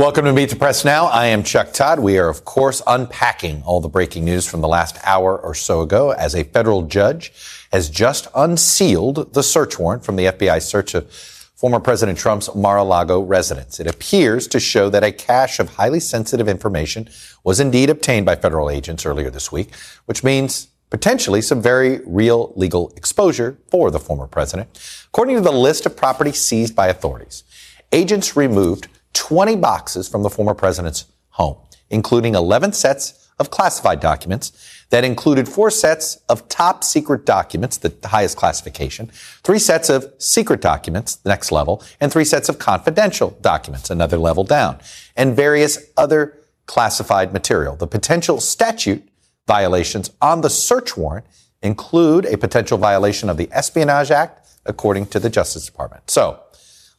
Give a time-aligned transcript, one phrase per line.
[0.00, 1.08] Welcome to Meet the Press Now.
[1.08, 2.00] I am Chuck Todd.
[2.00, 5.82] We are, of course, unpacking all the breaking news from the last hour or so
[5.82, 7.34] ago as a federal judge
[7.70, 13.20] has just unsealed the search warrant from the FBI search of former President Trump's Mar-a-Lago
[13.20, 13.78] residence.
[13.78, 17.10] It appears to show that a cache of highly sensitive information
[17.44, 19.74] was indeed obtained by federal agents earlier this week,
[20.06, 24.80] which means potentially some very real legal exposure for the former president.
[25.08, 27.44] According to the list of property seized by authorities,
[27.92, 31.56] agents removed 20 boxes from the former president's home,
[31.88, 34.52] including 11 sets of classified documents
[34.90, 39.10] that included four sets of top secret documents, the highest classification,
[39.42, 44.18] three sets of secret documents, the next level, and three sets of confidential documents, another
[44.18, 44.78] level down,
[45.16, 47.76] and various other classified material.
[47.76, 49.08] The potential statute
[49.46, 51.26] violations on the search warrant
[51.62, 56.10] include a potential violation of the Espionage Act, according to the Justice Department.
[56.10, 56.40] So,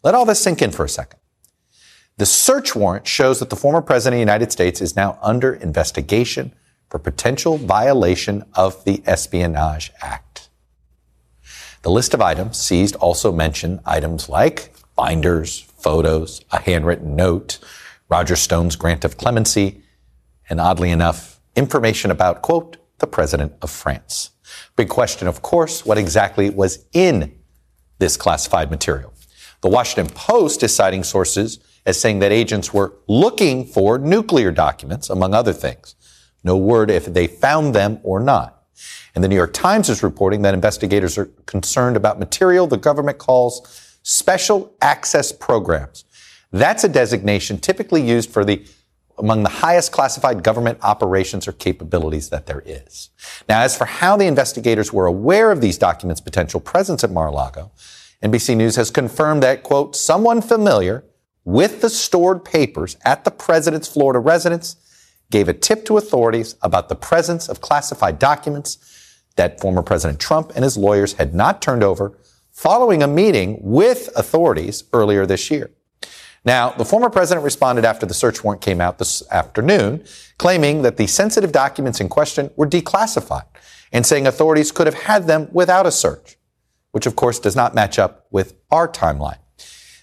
[0.03, 1.20] let all this sink in for a second.
[2.21, 5.55] The search warrant shows that the former president of the United States is now under
[5.55, 6.53] investigation
[6.87, 10.49] for potential violation of the Espionage Act.
[11.81, 17.57] The list of items seized also mention items like binders, photos, a handwritten note,
[18.07, 19.81] Roger Stone's grant of clemency,
[20.47, 24.29] and oddly enough, information about, quote, the president of France.
[24.75, 27.33] Big question, of course, what exactly was in
[27.97, 29.11] this classified material?
[29.61, 35.09] The Washington Post is citing sources as saying that agents were looking for nuclear documents,
[35.09, 35.95] among other things.
[36.43, 38.63] No word if they found them or not.
[39.13, 43.17] And the New York Times is reporting that investigators are concerned about material the government
[43.17, 46.05] calls special access programs.
[46.51, 48.65] That's a designation typically used for the
[49.17, 53.09] among the highest classified government operations or capabilities that there is.
[53.47, 57.71] Now, as for how the investigators were aware of these documents' potential presence at Mar-a-Lago,
[58.23, 61.03] NBC News has confirmed that, quote, someone familiar
[61.43, 64.75] with the stored papers at the president's Florida residence
[65.31, 68.77] gave a tip to authorities about the presence of classified documents
[69.37, 72.17] that former President Trump and his lawyers had not turned over
[72.51, 75.71] following a meeting with authorities earlier this year.
[76.43, 80.03] Now, the former president responded after the search warrant came out this afternoon,
[80.37, 83.45] claiming that the sensitive documents in question were declassified
[83.93, 86.37] and saying authorities could have had them without a search,
[86.91, 89.37] which of course does not match up with our timeline.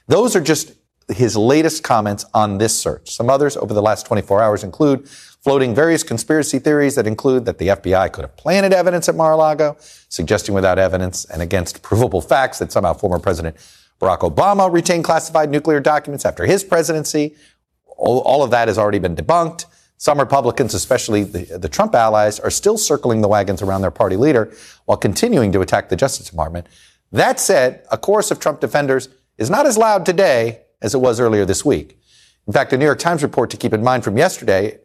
[0.07, 0.73] Those are just
[1.09, 3.11] his latest comments on this search.
[3.15, 7.59] Some others over the last 24 hours include floating various conspiracy theories that include that
[7.59, 9.77] the FBI could have planted evidence at Mar-a-Lago,
[10.09, 13.57] suggesting without evidence and against provable facts that somehow former President
[14.01, 17.35] Barack Obama retained classified nuclear documents after his presidency.
[17.97, 19.65] All, of that has already been debunked.
[19.97, 24.17] Some Republicans, especially the, the Trump allies, are still circling the wagons around their party
[24.17, 24.53] leader
[24.85, 26.69] while continuing to attack the Justice Department.
[27.11, 31.21] That said, a chorus of Trump defenders is not as loud today as it was
[31.21, 31.99] earlier this week.
[32.47, 34.79] In fact, a New York Times report to keep in mind from yesterday,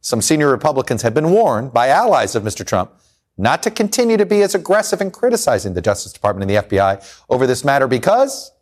[0.00, 2.66] some senior Republicans have been warned by allies of Mr.
[2.66, 2.92] Trump
[3.36, 7.22] not to continue to be as aggressive in criticizing the Justice Department and the FBI
[7.28, 8.52] over this matter because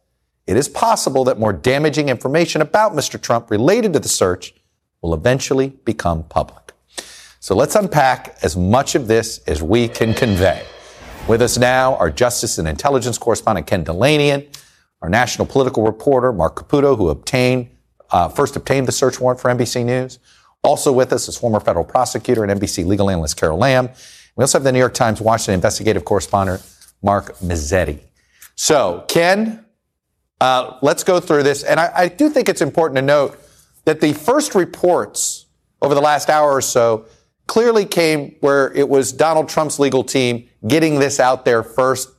[0.46, 3.20] it is possible that more damaging information about Mr.
[3.20, 4.54] Trump related to the search
[5.02, 6.72] will eventually become public.
[7.40, 10.64] So let's unpack as much of this as we can convey.
[11.28, 14.46] With us now, our Justice and Intelligence correspondent Ken Dilanian,
[15.02, 17.68] our national political reporter, Marc Caputo, who obtained,
[18.10, 20.20] uh, first obtained the search warrant for NBC News.
[20.62, 23.90] Also with us is former federal prosecutor and NBC legal analyst Carol Lam.
[24.36, 26.62] We also have the New York Times Washington investigative correspondent
[27.02, 27.98] Mark Mazzetti.
[28.54, 29.64] So, Ken,
[30.40, 31.64] uh, let's go through this.
[31.64, 33.38] And I, I do think it's important to note
[33.84, 35.46] that the first reports
[35.80, 37.06] over the last hour or so
[37.48, 42.10] clearly came where it was Donald Trump's legal team getting this out there first.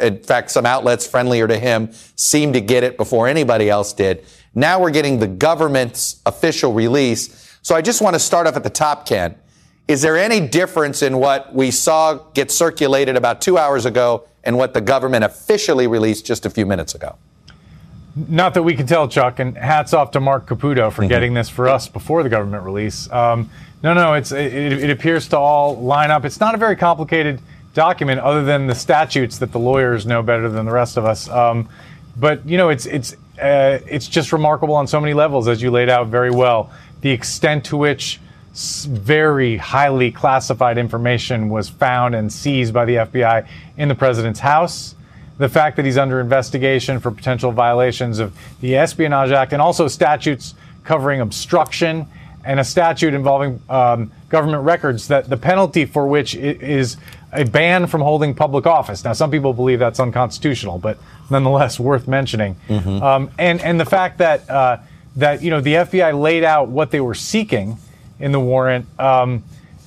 [0.00, 4.24] In fact, some outlets friendlier to him seemed to get it before anybody else did.
[4.54, 7.56] Now we're getting the government's official release.
[7.62, 9.36] So I just want to start off at the top, Ken.
[9.86, 14.58] Is there any difference in what we saw get circulated about two hours ago and
[14.58, 17.16] what the government officially released just a few minutes ago?
[18.28, 21.08] Not that we can tell, Chuck, and hats off to Marc Caputo for mm-hmm.
[21.08, 23.10] getting this for us before the government release.
[23.12, 23.48] Um,
[23.82, 26.24] no, no, it's it, it, appears to all line up.
[26.24, 27.40] It's not a very complicated
[27.78, 31.28] document, other than the statutes that the lawyers know better than the rest of us.
[31.28, 31.68] Um,
[32.16, 35.70] but you know, it's it's uh, it's just remarkable on so many levels, as you
[35.70, 36.72] laid out very well.
[37.02, 38.20] The extent to which
[38.52, 43.46] very highly classified information was found and seized by the FBI
[43.76, 44.96] in the president's house.
[45.38, 49.86] The fact that he's under investigation for potential violations of the Espionage Act and also
[49.86, 52.08] statutes covering obstruction
[52.44, 56.96] and a statute involving um, government records that the penalty for which is
[57.32, 59.04] a ban from holding public office.
[59.04, 60.98] Now, some people believe that's unconstitutional, but
[61.30, 62.56] nonetheless worth mentioning.
[62.68, 63.02] Mm-hmm.
[63.02, 64.78] Um, and and the fact that uh,
[65.16, 67.78] that you know the FBI laid out what they were seeking
[68.18, 68.86] in the warrant.
[68.98, 69.44] Um,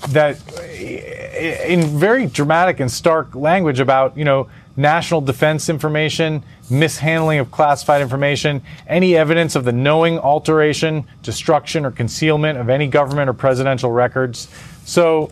[0.10, 7.52] that in very dramatic and stark language about you know national defense information, mishandling of
[7.52, 13.34] classified information, any evidence of the knowing alteration, destruction, or concealment of any government or
[13.34, 14.48] presidential records.
[14.86, 15.32] So,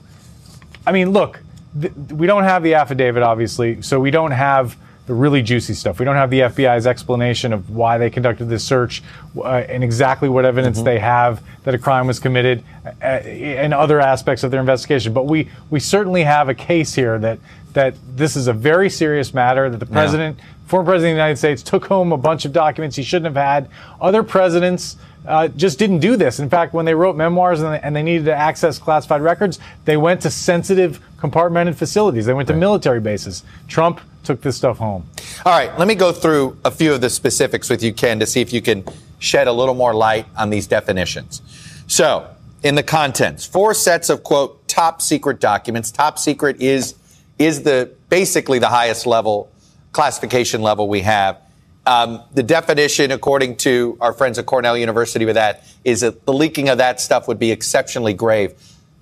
[0.86, 1.42] I mean, look,
[1.80, 4.78] th- we don't have the affidavit, obviously, so we don't have
[5.10, 5.98] the really juicy stuff.
[5.98, 9.02] We don't have the FBI's explanation of why they conducted this search
[9.38, 10.86] uh, and exactly what evidence mm-hmm.
[10.86, 15.12] they have that a crime was committed uh, and other aspects of their investigation.
[15.12, 17.40] But we, we certainly have a case here that
[17.74, 20.46] that this is a very serious matter, that the president, yeah.
[20.68, 23.44] former president of the United States, took home a bunch of documents he shouldn't have
[23.44, 23.70] had.
[24.02, 26.40] Other presidents uh, just didn't do this.
[26.40, 29.60] In fact, when they wrote memoirs and they, and they, needed to access classified records,
[29.86, 32.26] they went to sensitive compartmented facilities.
[32.26, 33.44] They went to military bases.
[33.68, 35.06] Trump took this stuff home.
[35.46, 38.26] All right, let me go through a few of the specifics with you, Ken, to
[38.26, 38.84] see if you can
[39.20, 41.42] shed a little more light on these definitions.
[41.88, 42.30] So,
[42.64, 45.92] in the contents, four sets of quote top secret documents.
[45.92, 46.96] Top secret is
[47.40, 49.50] is the basically the highest level
[49.92, 51.42] classification level we have.
[51.86, 56.34] Um, the definition, according to our friends at Cornell University, with that is that the
[56.34, 58.54] leaking of that stuff would be exceptionally grave.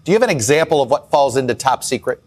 [0.06, 2.22] Do you have an example of what falls into top secret?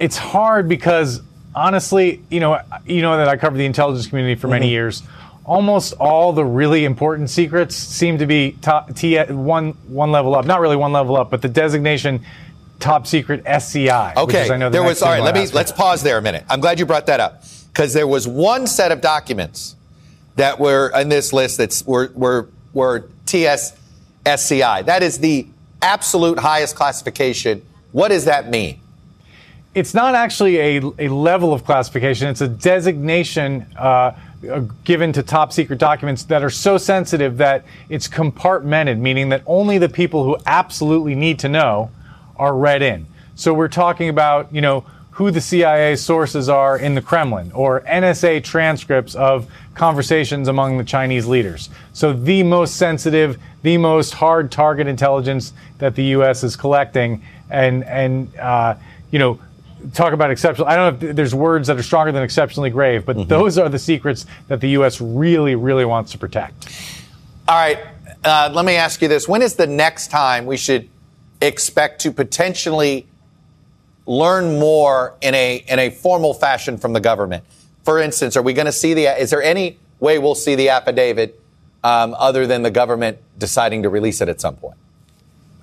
[0.00, 1.20] It's hard because
[1.54, 4.72] honestly, you know, you know that I covered the intelligence community for many mm-hmm.
[4.72, 5.02] years.
[5.44, 10.44] Almost all the really important secrets seem to be top, T, one one level up.
[10.44, 12.24] Not really one level up, but the designation
[12.82, 14.14] top secret SCI.
[14.16, 15.02] Okay, i the there was.
[15.02, 16.44] All right, let me let's pause there a minute.
[16.50, 19.76] I'm glad you brought that up because there was one set of documents
[20.36, 23.74] that were in this list that were were were TS
[24.26, 24.82] SCI.
[24.82, 25.46] That is the
[25.80, 27.62] absolute highest classification.
[27.92, 28.80] What does that mean?
[29.74, 32.28] It's not actually a, a level of classification.
[32.28, 34.12] It's a designation uh,
[34.84, 39.78] given to top secret documents that are so sensitive that it's compartmented, meaning that only
[39.78, 41.90] the people who absolutely need to know
[42.36, 43.06] are read in.
[43.34, 47.82] So we're talking about, you know, who the CIA sources are in the Kremlin or
[47.82, 51.68] NSA transcripts of conversations among the Chinese leaders.
[51.92, 56.42] So the most sensitive, the most hard target intelligence that the U.S.
[56.42, 58.74] is collecting, and and uh,
[59.10, 59.38] you know.
[59.94, 60.68] Talk about exceptional.
[60.68, 63.28] I don't know if there's words that are stronger than exceptionally grave, but mm-hmm.
[63.28, 65.00] those are the secrets that the U.S.
[65.00, 66.68] really, really wants to protect.
[67.48, 67.80] All right.
[68.22, 69.26] Uh, let me ask you this.
[69.26, 70.88] When is the next time we should
[71.42, 73.06] expect to potentially
[74.06, 77.44] learn more in a in a formal fashion from the government?
[77.84, 79.06] For instance, are we going to see the?
[79.20, 81.40] Is there any way we'll see the affidavit
[81.84, 84.76] um, other than the government deciding to release it at some point?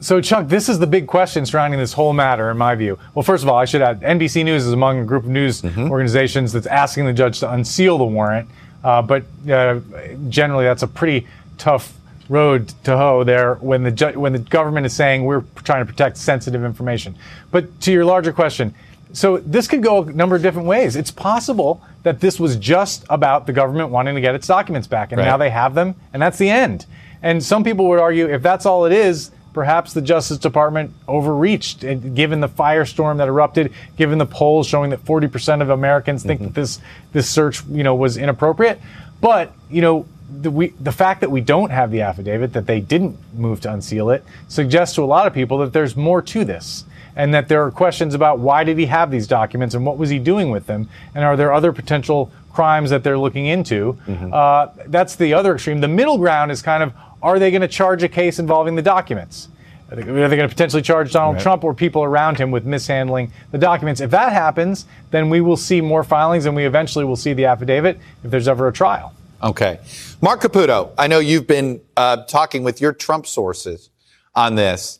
[0.02, 2.98] So, Chuck, this is the big question surrounding this whole matter, in my view.
[3.14, 5.62] Well, first of all, I should add NBC News is among a group of news
[5.62, 5.92] mm-hmm.
[5.92, 8.48] organizations that's asking the judge to unseal the warrant.
[8.82, 9.82] Uh, but uh,
[10.30, 11.28] generally, that's a pretty
[11.58, 11.94] tough
[12.30, 15.92] road to hoe there when the ju- when the government is saying we're trying to
[15.92, 17.16] protect sensitive information.
[17.52, 18.74] But to your larger question,
[19.12, 20.96] so this could go a number of different ways.
[20.96, 25.12] It's possible that this was just about the government wanting to get its documents back,
[25.12, 25.26] and right.
[25.26, 26.86] now they have them, and that's the end.
[27.22, 31.82] And some people would argue if that's all it is, perhaps the Justice Department overreached,
[31.82, 36.48] given the firestorm that erupted, given the polls showing that 40% of Americans think mm-hmm.
[36.50, 36.80] that this
[37.12, 38.80] this search, you know, was inappropriate.
[39.20, 42.80] But you know, the, we, the fact that we don't have the affidavit, that they
[42.80, 46.46] didn't move to unseal it, suggests to a lot of people that there's more to
[46.46, 46.86] this.
[47.16, 50.10] And that there are questions about why did he have these documents and what was
[50.10, 50.88] he doing with them?
[51.16, 53.98] And are there other potential crimes that they're looking into?
[54.08, 54.34] Mm-hmm.
[54.34, 55.82] Uh, that's the other extreme.
[55.82, 58.82] The middle ground is kind of are they going to charge a case involving the
[58.82, 59.50] documents?
[59.92, 61.42] Are they, going to potentially charge Donald right.
[61.42, 64.02] Trump or people around him with mishandling the documents?
[64.02, 67.46] If that happens, then we will see more filings and we eventually will see the
[67.46, 69.14] affidavit if there's ever a trial.
[69.42, 69.80] Okay.
[70.22, 73.90] Marc Caputo, I know you've been uh, talking with your Trump sources
[74.36, 75.00] on this.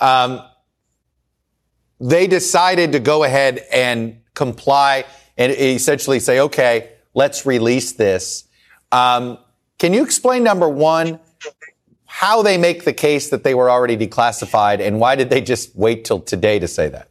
[0.00, 0.42] Um,
[2.00, 5.04] they decided to go ahead and comply
[5.36, 8.44] and essentially say, okay, let's release this.
[8.92, 9.38] Um,
[9.78, 11.20] can you explain, number one,
[12.06, 15.76] how they make the case that they were already declassified, and why did they just
[15.76, 17.08] wait till today to say that?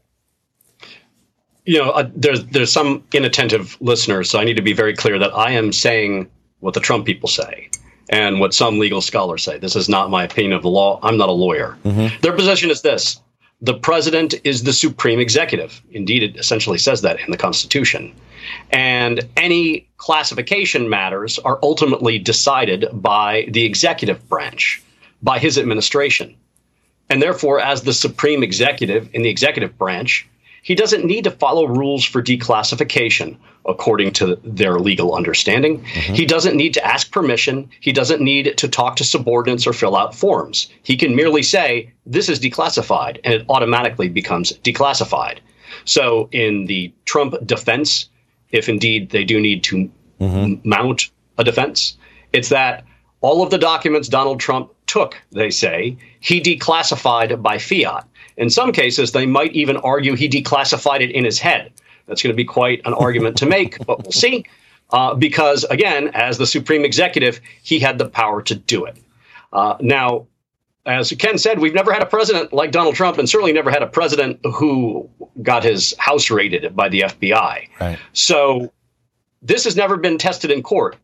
[1.66, 5.20] You know, uh, there's there's some inattentive listeners, so I need to be very clear
[5.20, 6.30] that I am saying
[6.60, 7.70] what the Trump people say
[8.10, 9.58] and what some legal scholars say.
[9.58, 11.00] This is not my opinion of the law.
[11.04, 11.78] I'm not a lawyer.
[11.84, 12.22] Mm-hmm.
[12.22, 13.20] Their position is this:
[13.62, 15.82] the president is the supreme executive.
[15.92, 18.14] Indeed, it essentially says that in the Constitution.
[18.72, 24.82] And any classification matters are ultimately decided by the executive branch,
[25.22, 26.36] by his administration.
[27.10, 30.28] And therefore, as the supreme executive in the executive branch,
[30.68, 35.82] he doesn't need to follow rules for declassification according to their legal understanding.
[35.82, 36.14] Mm-hmm.
[36.14, 37.70] He doesn't need to ask permission.
[37.80, 40.70] He doesn't need to talk to subordinates or fill out forms.
[40.84, 45.38] He can merely say, This is declassified, and it automatically becomes declassified.
[45.86, 48.10] So, in the Trump defense,
[48.52, 50.68] if indeed they do need to mm-hmm.
[50.68, 51.98] mount a defense.
[52.34, 52.84] It's that
[53.22, 58.06] all of the documents Donald Trump took, they say, he declassified by fiat.
[58.38, 61.72] In some cases, they might even argue he declassified it in his head.
[62.06, 64.46] That's going to be quite an argument to make, but we'll see.
[64.90, 68.98] Uh, because, again, as the supreme executive, he had the power to do it.
[69.52, 70.28] Uh, now,
[70.86, 73.84] as Ken said, we've never had a president like Donald Trump, and certainly never had
[73.84, 75.10] a president who
[75.42, 77.68] got his house raided by the FBI.
[77.82, 78.00] Right.
[78.14, 78.72] So
[79.42, 80.96] this has never been tested in court.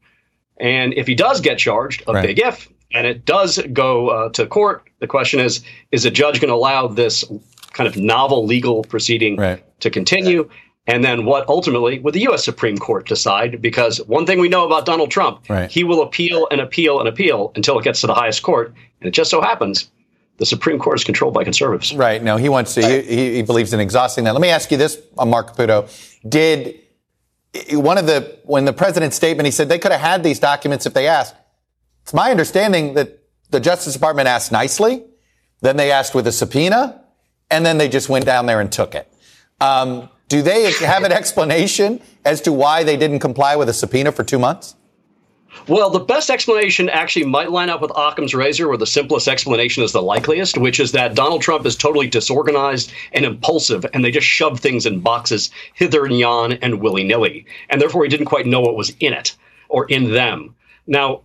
[0.58, 2.26] And if he does get charged, a right.
[2.26, 6.40] big if, and it does go uh, to court, the question is: Is a judge
[6.40, 7.26] going to allow this
[7.72, 9.64] kind of novel legal proceeding right.
[9.82, 10.50] to continue?
[10.86, 12.44] And then what ultimately would the U.S.
[12.44, 13.62] Supreme Court decide?
[13.62, 15.72] Because one thing we know about Donald Trump, right.
[15.72, 18.74] he will appeal and appeal and appeal until it gets to the highest court.
[19.00, 19.90] And it just so happens
[20.38, 21.94] the Supreme Court is controlled by conservatives.
[21.94, 22.22] Right.
[22.22, 24.34] No, he wants to, he, he believes in exhausting that.
[24.34, 25.90] Let me ask you this, Mark Marc Caputo.
[26.28, 26.80] Did
[27.72, 30.86] one of the, when the president's statement, he said they could have had these documents
[30.86, 31.36] if they asked.
[32.04, 33.20] It's my understanding that
[33.50, 35.04] the Justice Department asked nicely,
[35.62, 37.02] then they asked with a subpoena,
[37.50, 39.12] and then they just went down there and took it.
[39.62, 44.12] Um, do they have an explanation as to why they didn't comply with a subpoena
[44.12, 44.76] for two months?
[45.68, 49.84] Well, the best explanation actually might line up with Occam's razor, where the simplest explanation
[49.84, 54.12] is the likeliest, which is that Donald Trump is totally disorganized and impulsive, and they
[54.12, 57.46] just shove things in boxes hither and yon and willy nilly.
[57.70, 59.36] And therefore, he didn't quite know what was in it
[59.70, 60.56] or in them.
[60.88, 61.22] Now,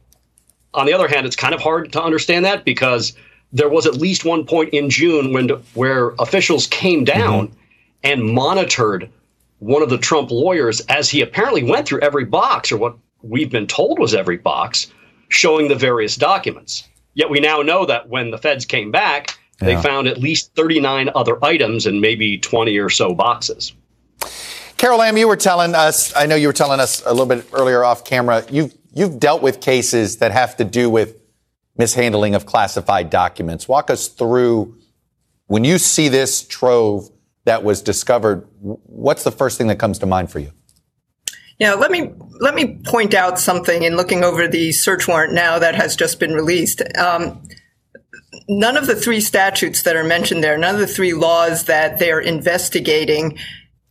[0.74, 3.14] on the other hand, it's kind of hard to understand that because
[3.52, 7.58] there was at least one point in June when where officials came down mm-hmm
[8.02, 9.10] and monitored
[9.58, 13.50] one of the Trump lawyers as he apparently went through every box, or what we've
[13.50, 14.86] been told was every box,
[15.28, 16.88] showing the various documents.
[17.14, 19.80] Yet we now know that when the feds came back, they yeah.
[19.80, 23.72] found at least 39 other items and maybe 20 or so boxes.
[24.76, 27.44] Carol Lam, you were telling us, I know you were telling us a little bit
[27.52, 31.16] earlier off camera, you've, you've dealt with cases that have to do with
[31.76, 33.68] mishandling of classified documents.
[33.68, 34.76] Walk us through
[35.46, 37.08] when you see this trove
[37.44, 40.52] that was discovered, what's the first thing that comes to mind for you?
[41.58, 45.58] Yeah, let me let me point out something in looking over the search warrant now
[45.58, 46.82] that has just been released.
[46.96, 47.42] Um,
[48.48, 51.98] none of the three statutes that are mentioned there, none of the three laws that
[51.98, 53.38] they're investigating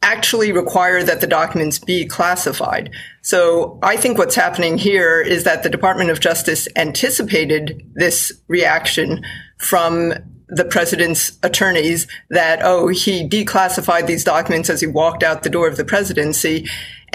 [0.01, 2.91] actually require that the documents be classified.
[3.21, 9.23] So I think what's happening here is that the Department of Justice anticipated this reaction
[9.57, 10.13] from
[10.49, 15.67] the president's attorneys that, oh, he declassified these documents as he walked out the door
[15.67, 16.67] of the presidency.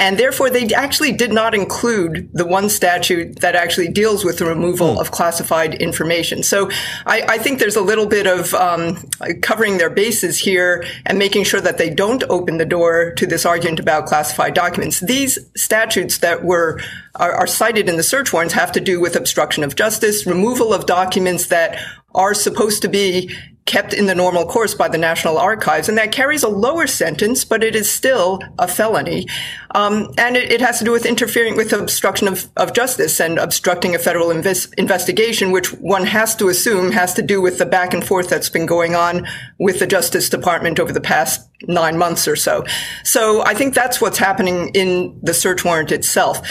[0.02, 4.44] And therefore, they actually did not include the one statute that actually deals with the
[4.44, 4.98] removal hmm.
[5.00, 6.42] of classified information.
[6.42, 6.68] So
[7.06, 8.96] I, I, think there's a little bit of um,
[9.42, 13.46] covering their bases here and making sure that they don't open the door to this
[13.46, 14.98] argument about classified documents.
[14.98, 16.80] These statutes that were
[17.14, 20.74] are, are cited in the search warrants have to do with obstruction of justice, removal
[20.74, 21.78] of documents that
[22.12, 23.32] are supposed to be
[23.64, 27.44] kept in the normal course by the National Archives, and that carries a lower sentence,
[27.44, 29.26] but it is still a felony.
[29.74, 33.38] Um, and it, it, has to do with interfering with obstruction of, of justice and
[33.38, 37.66] obstructing a federal inves- investigation, which one has to assume has to do with the
[37.66, 39.26] back and forth that's been going on
[39.58, 42.64] with the Justice Department over the past nine months or so.
[43.04, 46.46] So I think that's what's happening in the search warrant itself.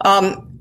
[0.00, 0.60] Um,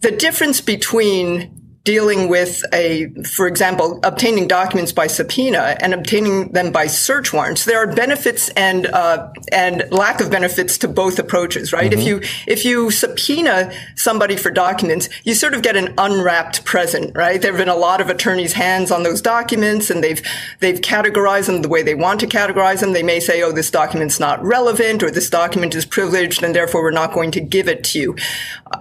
[0.00, 1.55] the difference between
[1.86, 7.64] dealing with a, for example, obtaining documents by subpoena and obtaining them by search warrants,
[7.64, 11.92] there are benefits and uh, and lack of benefits to both approaches, right?
[11.92, 12.00] Mm-hmm.
[12.00, 17.16] If you if you subpoena somebody for documents, you sort of get an unwrapped present,
[17.16, 17.40] right?
[17.40, 20.20] There have been a lot of attorneys' hands on those documents, and they've
[20.58, 22.94] they've categorized them the way they want to categorize them.
[22.94, 26.82] They may say, "Oh, this document's not relevant," or "This document is privileged, and therefore
[26.82, 28.16] we're not going to give it to you."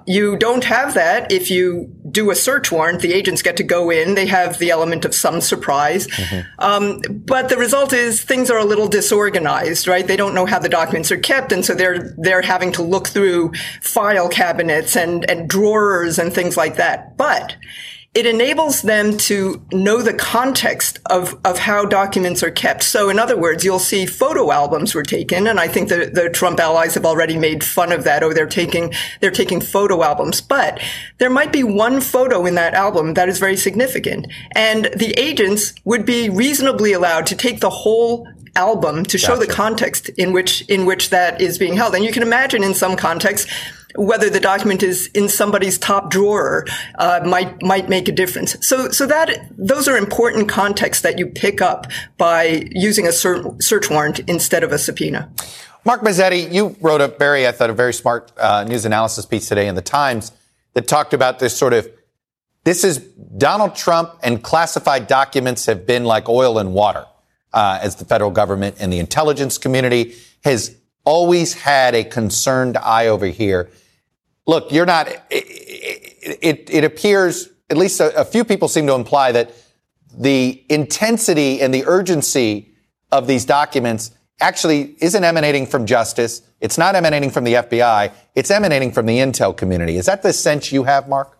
[0.07, 3.91] You don't have that if you do a search warrant the agents get to go
[3.91, 4.15] in.
[4.15, 6.07] They have the element of some surprise.
[6.07, 6.59] Mm-hmm.
[6.59, 10.07] Um, but the result is things are a little disorganized, right?
[10.07, 11.51] They don't know how the documents are kept.
[11.51, 16.55] And so they're, they're having to look through file cabinets and, and drawers and things
[16.55, 17.17] like that.
[17.17, 17.57] But
[18.15, 22.81] it enables them to know the context of, of how documents are kept.
[22.81, 26.29] So in other words, you'll see photo albums were taken, and I think the, the
[26.29, 28.23] Trump allies have already made fun of that.
[28.23, 30.39] Oh, they're taking, they're taking photo albums.
[30.39, 30.81] But
[31.17, 34.27] there might be one photo in that album that is very significant.
[34.53, 39.47] And the agents would be reasonably allowed to take the whole album to show gotcha.
[39.47, 41.93] the context in which, in which that is being held.
[41.93, 43.51] And you can imagine in some contexts,
[43.97, 46.65] whether the document is in somebody's top drawer
[46.99, 48.55] uh, might might make a difference.
[48.61, 51.87] So so that those are important contexts that you pick up
[52.17, 55.31] by using a search warrant instead of a subpoena.
[55.85, 59.47] Mark Mazzetti, you wrote a very, I thought, a very smart uh, news analysis piece
[59.47, 60.31] today in the Times
[60.73, 61.87] that talked about this sort of.
[62.63, 67.05] This is Donald Trump and classified documents have been like oil and water,
[67.53, 70.75] uh, as the federal government and the intelligence community has
[71.05, 73.69] always had a concerned eye over here
[74.45, 78.93] look, you're not, it, it, it appears, at least a, a few people seem to
[78.93, 79.51] imply that
[80.17, 82.73] the intensity and the urgency
[83.11, 86.41] of these documents actually isn't emanating from justice.
[86.59, 88.11] It's not emanating from the FBI.
[88.35, 89.97] It's emanating from the intel community.
[89.97, 91.34] Is that the sense you have, Mark?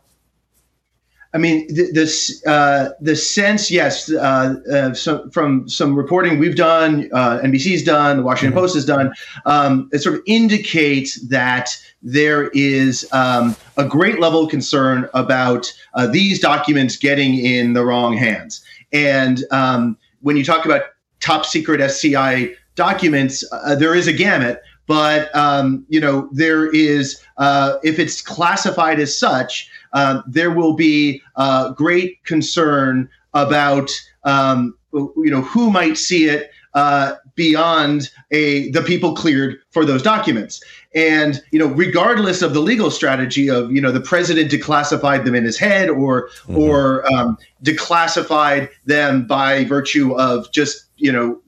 [1.36, 6.56] I mean, the the, uh, the sense, yes, uh, uh, so from some reporting we've
[6.56, 8.62] done, uh, NBC's done, the Washington mm-hmm.
[8.62, 9.14] Post has done,
[9.46, 15.70] um, it sort of indicates that there is um, a great level of concern about
[15.94, 18.64] uh, these documents getting in the wrong hands.
[18.94, 20.84] And um, when you talk about
[21.20, 24.62] top secret SCI documents, uh, there is a gamut.
[24.88, 27.22] But um, you know, there is
[27.84, 33.90] if it's classified as such um, there will be uh, great concern about
[34.24, 40.04] um, you know who might see it uh, beyond a the people cleared for those
[40.04, 40.62] documents.
[40.94, 45.34] And you know, regardless of the legal strategy of you know the president declassified them
[45.34, 46.58] in his head or mm-hmm.
[46.58, 51.42] or um, declassified them by virtue of just you know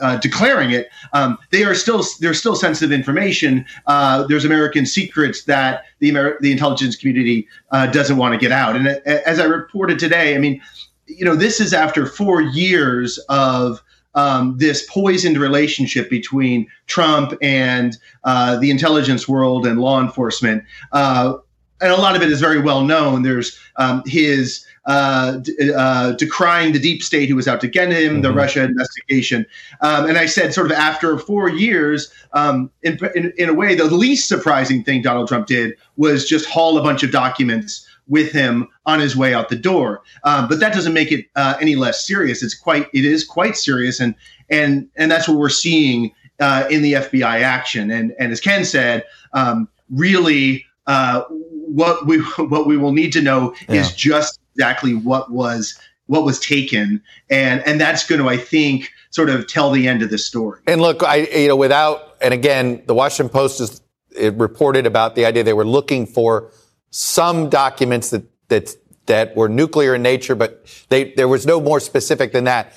[0.00, 3.64] uh, declaring it, um, they are still there's still sensitive information.
[3.86, 8.52] Uh, there's American secrets that the Amer- the intelligence community uh, doesn't want to get
[8.52, 8.76] out.
[8.76, 10.60] And as I reported today, I mean,
[11.06, 13.82] you know, this is after four years of
[14.14, 20.64] um, this poisoned relationship between Trump and uh, the intelligence world and law enforcement.
[20.92, 21.34] Uh,
[21.80, 23.22] and a lot of it is very well known.
[23.22, 25.40] There's um, his uh,
[25.76, 28.20] uh, decrying the deep state who was out to get him, mm-hmm.
[28.22, 29.46] the Russia investigation.
[29.80, 33.74] Um, and I said, sort of after four years, um, in, in, in, a way,
[33.74, 38.30] the least surprising thing Donald Trump did was just haul a bunch of documents with
[38.32, 40.02] him on his way out the door.
[40.24, 42.42] Um, but that doesn't make it uh, any less serious.
[42.42, 44.14] It's quite, it is quite serious, and
[44.50, 47.90] and and that's what we're seeing uh, in the FBI action.
[47.90, 50.66] And and as Ken said, um, really.
[50.86, 51.24] Uh,
[51.74, 53.76] what we what we will need to know yeah.
[53.76, 57.02] is just exactly what was what was taken.
[57.30, 60.60] And and that's going to i think sort of tell the end of the story.
[60.66, 63.80] And look i you know without and again the washington post is
[64.16, 66.50] it reported about the idea they were looking for
[66.90, 71.80] some documents that that that were nuclear in nature but they there was no more
[71.80, 72.72] specific than that.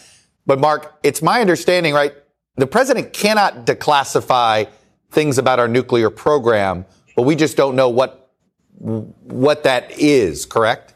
[0.45, 2.13] But mark it's my understanding right
[2.55, 4.67] the president cannot declassify
[5.11, 6.85] things about our nuclear program
[7.15, 8.31] but we just don't know what
[8.79, 10.93] what that is correct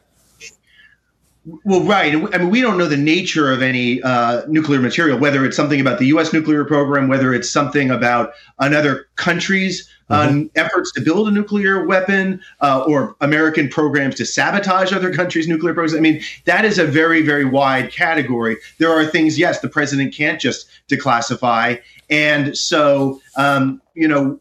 [1.66, 2.14] well, right.
[2.14, 5.82] I mean, we don't know the nature of any uh, nuclear material, whether it's something
[5.82, 6.32] about the U.S.
[6.32, 10.46] nuclear program, whether it's something about another country's mm-hmm.
[10.56, 15.74] efforts to build a nuclear weapon, uh, or American programs to sabotage other countries' nuclear
[15.74, 15.96] programs.
[15.96, 18.58] I mean, that is a very, very wide category.
[18.78, 21.82] There are things, yes, the president can't just declassify.
[22.12, 24.40] And so, um, you know,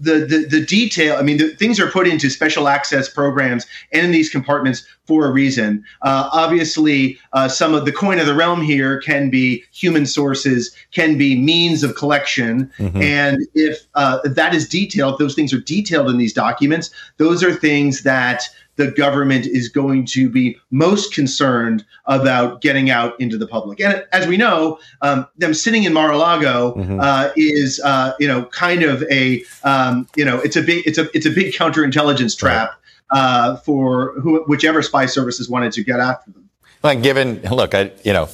[0.00, 4.06] the, the, the detail, I mean, the, things are put into special access programs and
[4.06, 5.84] in these compartments for a reason.
[6.02, 10.74] Uh, obviously, uh, some of the coin of the realm here can be human sources,
[10.92, 12.70] can be means of collection.
[12.78, 13.02] Mm-hmm.
[13.02, 17.54] And if uh, that is detailed, those things are detailed in these documents, those are
[17.54, 18.42] things that
[18.76, 23.80] the government is going to be most concerned about getting out into the public.
[23.80, 27.00] And as we know, um, them sitting in Mar-a-Lago mm-hmm.
[27.00, 30.98] uh, is, uh, you know, kind of a, um, you know, it's a big, it's
[30.98, 32.74] a, it's a big counterintelligence trap
[33.10, 36.48] uh, for who, whichever spy services wanted to get after them.
[36.82, 38.28] Well, given, look, I, you know,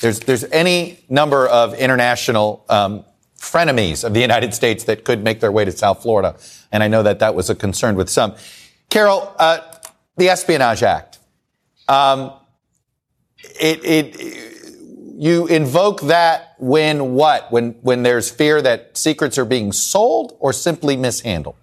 [0.00, 3.04] there's there's any number of international um,
[3.38, 6.36] frenemies of the United States that could make their way to South Florida,
[6.72, 8.34] and I know that that was a concern with some.
[8.88, 9.60] Carol, uh,
[10.20, 11.18] the Espionage Act.
[11.88, 12.32] Um,
[13.58, 14.56] it, it,
[15.16, 17.50] you invoke that when what?
[17.50, 21.56] When, when there's fear that secrets are being sold or simply mishandled?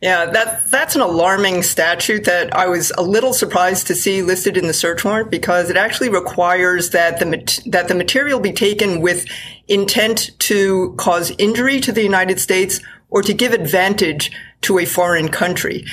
[0.00, 4.56] Yeah, that that's an alarming statute that I was a little surprised to see listed
[4.56, 9.00] in the search warrant because it actually requires that the that the material be taken
[9.00, 9.26] with
[9.68, 15.28] intent to cause injury to the United States or to give advantage to a foreign
[15.28, 15.84] country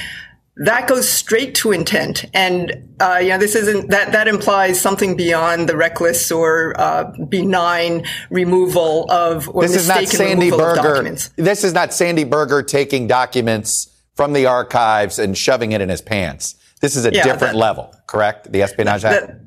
[0.59, 2.25] that goes straight to intent.
[2.33, 7.05] And, uh, you know, this isn't, that, that implies something beyond the reckless or, uh,
[7.29, 10.79] benign removal of, or this mistaken is not Sandy removal Berger.
[10.79, 11.29] of documents.
[11.37, 16.01] This is not Sandy Berger taking documents from the archives and shoving it in his
[16.01, 16.55] pants.
[16.81, 18.51] This is a yeah, different that, level, correct?
[18.51, 19.27] The Espionage Act?
[19.27, 19.39] That,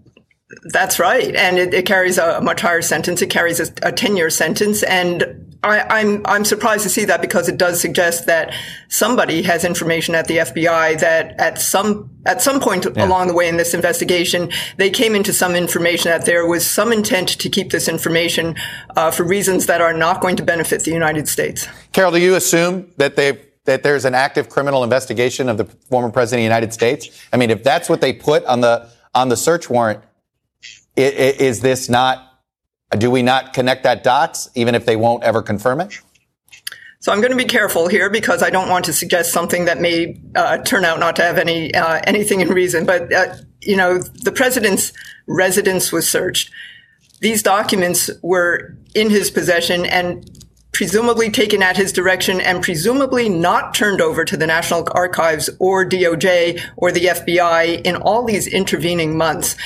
[0.72, 1.34] that's right.
[1.34, 3.20] And it, it, carries a much higher sentence.
[3.20, 4.82] It carries a, a 10 year sentence.
[4.82, 8.52] And I, am I'm, I'm surprised to see that because it does suggest that
[8.88, 13.04] somebody has information at the FBI that at some at some point yeah.
[13.04, 16.92] along the way in this investigation, they came into some information that there was some
[16.92, 18.56] intent to keep this information
[18.96, 21.68] uh, for reasons that are not going to benefit the United States.
[21.92, 26.10] Carol, do you assume that they that there's an active criminal investigation of the former
[26.10, 27.08] president of the United States?
[27.32, 30.00] I mean, if that's what they put on the on the search warrant,
[30.96, 32.31] is this not?
[32.96, 36.00] Do we not connect that dots, even if they won't ever confirm it?
[37.00, 39.80] So I'm going to be careful here because I don't want to suggest something that
[39.80, 42.86] may uh, turn out not to have any uh, anything in reason.
[42.86, 44.92] But uh, you know, the president's
[45.26, 46.52] residence was searched.
[47.20, 50.28] These documents were in his possession and
[50.72, 55.84] presumably taken at his direction and presumably not turned over to the National Archives or
[55.84, 59.56] DOJ or the FBI in all these intervening months.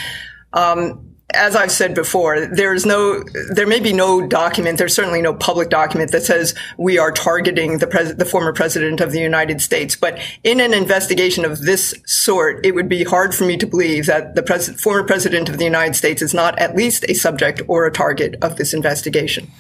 [0.53, 5.21] Um, as I've said before, there is no, there may be no document, there's certainly
[5.21, 9.21] no public document that says we are targeting the pres- the former president of the
[9.21, 9.97] United States.
[9.97, 14.07] But in an investigation of this sort, it would be hard for me to believe
[14.07, 17.61] that the pres- former president of the United States is not at least a subject
[17.67, 19.51] or a target of this investigation.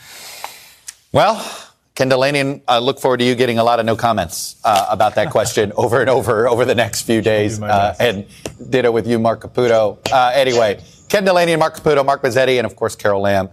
[1.10, 1.44] Well,
[1.96, 5.16] Ken Dilanian, I look forward to you getting a lot of no comments uh, about
[5.16, 7.60] that question over and over over the next few days.
[7.60, 8.26] Uh, and
[8.70, 9.98] ditto with you, Marc Caputo.
[10.12, 10.80] Uh, anyway.
[11.08, 13.48] Ken Dilanian and Marc Caputo, Mark Mazzetti, and of course, Carol Lam.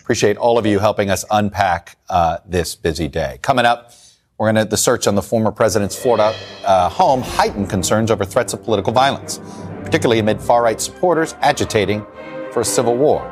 [0.00, 3.38] Appreciate all of you helping us unpack uh, this busy day.
[3.40, 3.92] Coming up,
[4.36, 8.26] we're going to the search on the former president's Florida uh, home heightened concerns over
[8.26, 9.40] threats of political violence,
[9.82, 12.04] particularly amid far right supporters agitating
[12.52, 13.22] for a civil war.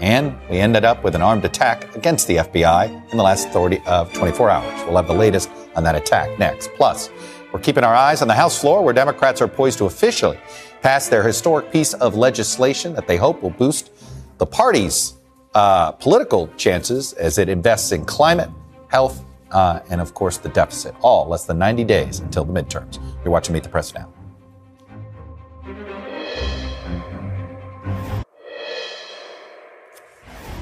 [0.00, 3.78] And we ended up with an armed attack against the FBI in the last 30
[3.86, 4.84] of uh, 24 hours.
[4.86, 6.70] We'll have the latest on that attack next.
[6.76, 7.10] Plus,
[7.52, 10.38] we're keeping our eyes on the House floor where Democrats are poised to officially
[10.82, 13.90] pass their historic piece of legislation that they hope will boost
[14.38, 15.14] the party's
[15.54, 18.50] uh, political chances as it invests in climate,
[18.88, 20.94] health, uh, and of course the deficit.
[21.00, 22.98] All less than 90 days until the midterms.
[23.22, 24.12] You're watching Meet the Press now.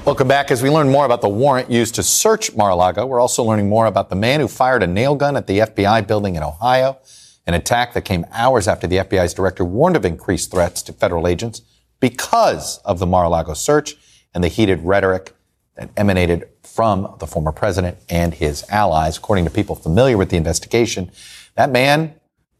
[0.05, 0.51] Welcome back.
[0.51, 3.85] As we learn more about the warrant used to search Mar-a-Lago, we're also learning more
[3.85, 6.97] about the man who fired a nail gun at the FBI building in Ohio,
[7.47, 11.27] an attack that came hours after the FBI's director warned of increased threats to federal
[11.27, 11.61] agents
[11.99, 13.95] because of the Mar-a-Lago search
[14.33, 15.33] and the heated rhetoric
[15.75, 19.17] that emanated from the former president and his allies.
[19.17, 21.11] According to people familiar with the investigation,
[21.55, 22.15] that man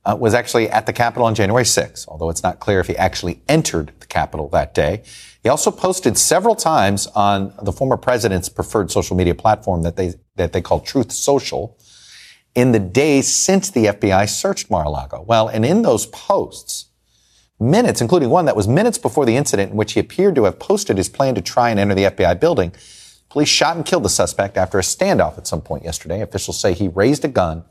[0.06, 2.98] uh, was actually at the Capitol on January 6th, although it's not clear if he
[2.98, 5.04] actually entered the Capitol that day.
[5.44, 10.14] He also posted several times on the former president's preferred social media platform that they,
[10.36, 11.78] that they call Truth Social
[12.56, 15.24] in the days since the FBI searched Mar-a-Lago.
[15.28, 16.88] Well, and in those posts,
[17.60, 20.60] minutes, including one that was minutes before the incident in which he appeared to have
[20.60, 22.74] posted his plan to try and enter the FBI building,
[23.30, 26.22] police shot and killed the suspect after a standoff at some point yesterday.
[26.22, 27.64] Officials say he raised a gun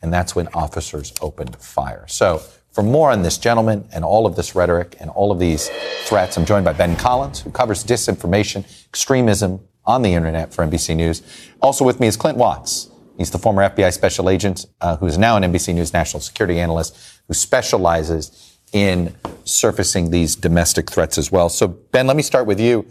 [0.00, 2.04] and that's when officers opened fire.
[2.08, 5.70] So for more on this gentleman and all of this rhetoric and all of these
[6.04, 10.96] threats, I'm joined by Ben Collins, who covers disinformation, extremism on the internet for NBC
[10.96, 11.22] News.
[11.62, 12.90] Also with me is Clint Watts.
[13.16, 16.58] He's the former FBI special agent uh, who is now an NBC News national security
[16.58, 16.96] analyst
[17.28, 21.48] who specializes in surfacing these domestic threats as well.
[21.48, 22.86] So, Ben, let me start with you.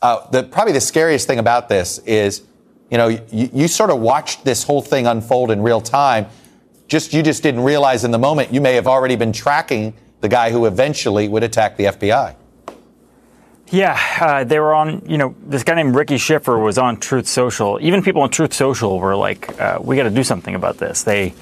[0.00, 2.42] Uh, the, probably the scariest thing about this is,
[2.90, 6.26] you know, you, you sort of watched this whole thing unfold in real time
[6.90, 10.28] just you just didn't realize in the moment you may have already been tracking the
[10.28, 12.34] guy who eventually would attack the FBI.
[13.70, 17.28] Yeah, uh, they were on, you know, this guy named Ricky Shiffer was on Truth
[17.28, 17.78] Social.
[17.80, 21.04] Even people on Truth Social were like, uh, we got to do something about this.
[21.04, 21.34] They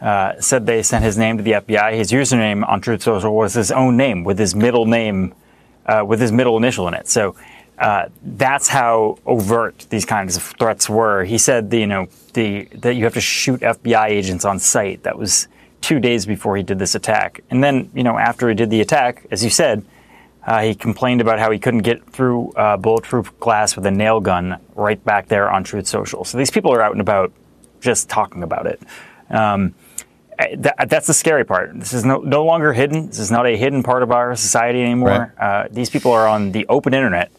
[0.00, 1.92] uh, said they sent his name to the FBI.
[1.94, 5.34] His username on Truth Social was his own name with his middle name,
[5.84, 7.06] uh, with his middle initial in it.
[7.06, 7.36] So
[7.78, 11.24] uh, that's how overt these kinds of threats were.
[11.24, 15.02] He said, the, you know, the, that you have to shoot FBI agents on sight.
[15.02, 15.48] That was
[15.82, 17.42] two days before he did this attack.
[17.50, 19.84] And then, you know, after he did the attack, as you said,
[20.46, 24.20] uh, he complained about how he couldn't get through uh, bulletproof glass with a nail
[24.20, 26.24] gun right back there on Truth Social.
[26.24, 27.32] So these people are out and about
[27.80, 28.80] just talking about it.
[29.30, 29.74] Um,
[30.38, 31.78] eh, that's the scary part.
[31.78, 33.06] This is no, no longer hidden.
[33.06, 35.34] This is not a hidden part of our society anymore.
[35.38, 35.64] Right.
[35.64, 37.30] Uh, these people are on the open internet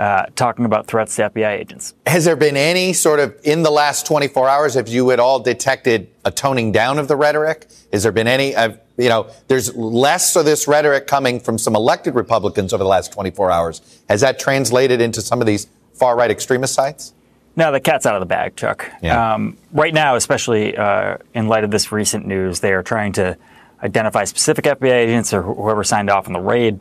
[0.00, 1.92] uh, talking about threats to FBI agents.
[2.06, 5.38] Has there been any sort of, in the last 24 hours, have you at all
[5.40, 7.68] detected a toning down of the rhetoric?
[7.92, 11.76] Has there been any, uh, you know, there's less of this rhetoric coming from some
[11.76, 14.00] elected Republicans over the last 24 hours.
[14.08, 17.12] Has that translated into some of these far right extremist sites?
[17.54, 18.90] No, the cat's out of the bag, Chuck.
[19.02, 19.34] Yeah.
[19.34, 23.36] Um, right now, especially uh, in light of this recent news, they are trying to
[23.82, 26.80] identify specific FBI agents or whoever signed off on the raid.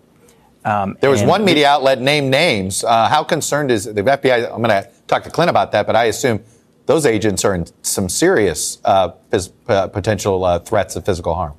[0.66, 2.84] Um, there was one media outlet named names.
[2.84, 4.52] Uh, how concerned is the FBI?
[4.52, 6.44] I'm going to talk to Clint about that, but I assume
[6.86, 11.54] those agents are in some serious uh, phys- uh, potential uh, threats of physical harm.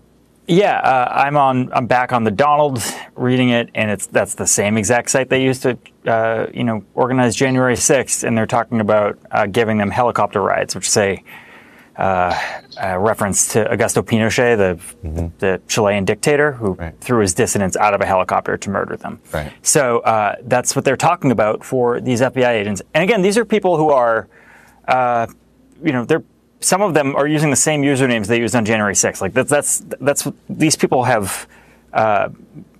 [0.46, 1.72] Yeah, uh, I'm on.
[1.72, 2.82] I'm back on the Donald,
[3.14, 6.84] reading it, and it's that's the same exact site they used to, uh, you know,
[6.94, 9.16] organize January 6th, and they're talking about
[9.52, 11.22] giving them helicopter rides, which say
[12.00, 12.34] uh,
[12.80, 15.26] a reference to Augusto Pinochet, the, mm-hmm.
[15.38, 16.98] the Chilean dictator who right.
[17.00, 19.20] threw his dissidents out of a helicopter to murder them.
[19.32, 19.52] Right.
[19.62, 22.80] So uh, that's what they're talking about for these FBI agents.
[22.94, 24.28] And again, these are people who are,
[24.88, 25.26] uh,
[25.84, 26.24] you know, they're
[26.62, 29.20] some of them are using the same usernames they used on January 6th.
[29.20, 31.48] Like that's that's that's these people have
[31.92, 32.28] uh,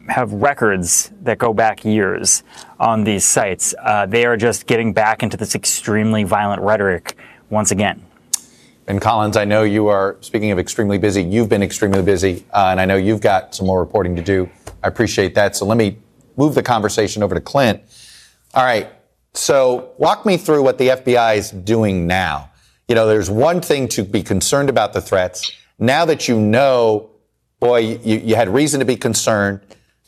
[0.09, 2.43] have records that go back years
[2.79, 3.75] on these sites.
[3.81, 7.17] Uh, they are just getting back into this extremely violent rhetoric
[7.49, 8.05] once again.
[8.91, 12.71] And Collins, I know you are, speaking of extremely busy, you've been extremely busy, uh,
[12.73, 14.51] and I know you've got some more reporting to do.
[14.83, 15.55] I appreciate that.
[15.55, 15.99] So let me
[16.37, 17.85] move the conversation over to Clint.
[18.53, 18.91] All right.
[19.33, 22.51] So walk me through what the FBI is doing now.
[22.89, 25.53] You know, there's one thing to be concerned about the threats.
[25.79, 27.11] Now that you know,
[27.61, 29.61] boy, you, you had reason to be concerned.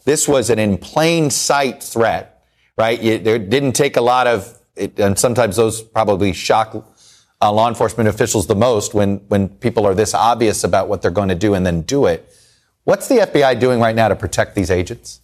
[0.06, 2.44] This was an in plain sight threat,
[2.76, 3.00] right?
[3.00, 6.84] There didn't take a lot of, it, and sometimes those probably shock
[7.42, 11.10] uh, law enforcement officials the most when, when people are this obvious about what they're
[11.10, 12.32] going to do and then do it.
[12.84, 15.20] What's the FBI doing right now to protect these agents?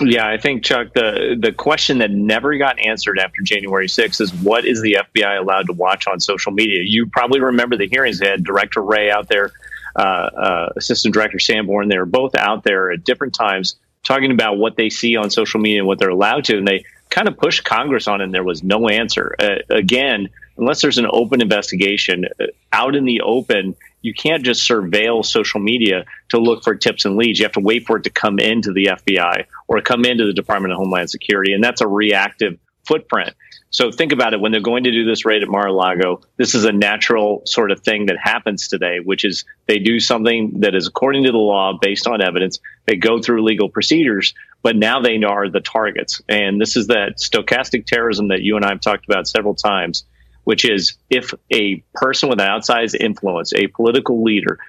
[0.00, 4.34] Yeah, I think Chuck, the the question that never got answered after January 6th is
[4.34, 6.82] what is the FBI allowed to watch on social media?
[6.84, 8.18] You probably remember the hearings.
[8.18, 9.52] They had Director Wray out there,
[9.96, 11.88] uh, uh, Assistant Director Sanborn.
[11.88, 15.60] They were both out there at different times talking about what they see on social
[15.60, 18.44] media and what they're allowed to, and they kind of pushed Congress on, and there
[18.44, 19.34] was no answer.
[19.38, 24.68] Uh, again, unless there's an open investigation uh, out in the open, you can't just
[24.68, 27.38] surveil social media to look for tips and leads.
[27.38, 30.32] You have to wait for it to come into the FBI or come into the
[30.32, 31.52] Department of Homeland Security.
[31.52, 33.34] And that's a reactive footprint.
[33.70, 36.64] So think about it when they're going to do this raid at Mar-a-Lago, this is
[36.64, 40.86] a natural sort of thing that happens today, which is they do something that is
[40.86, 42.58] according to the law based on evidence.
[42.86, 46.22] They go through legal procedures, but now they are the targets.
[46.28, 50.04] And this is that stochastic terrorism that you and I have talked about several times
[50.46, 54.60] which is if a person with an outsized influence, a political leader,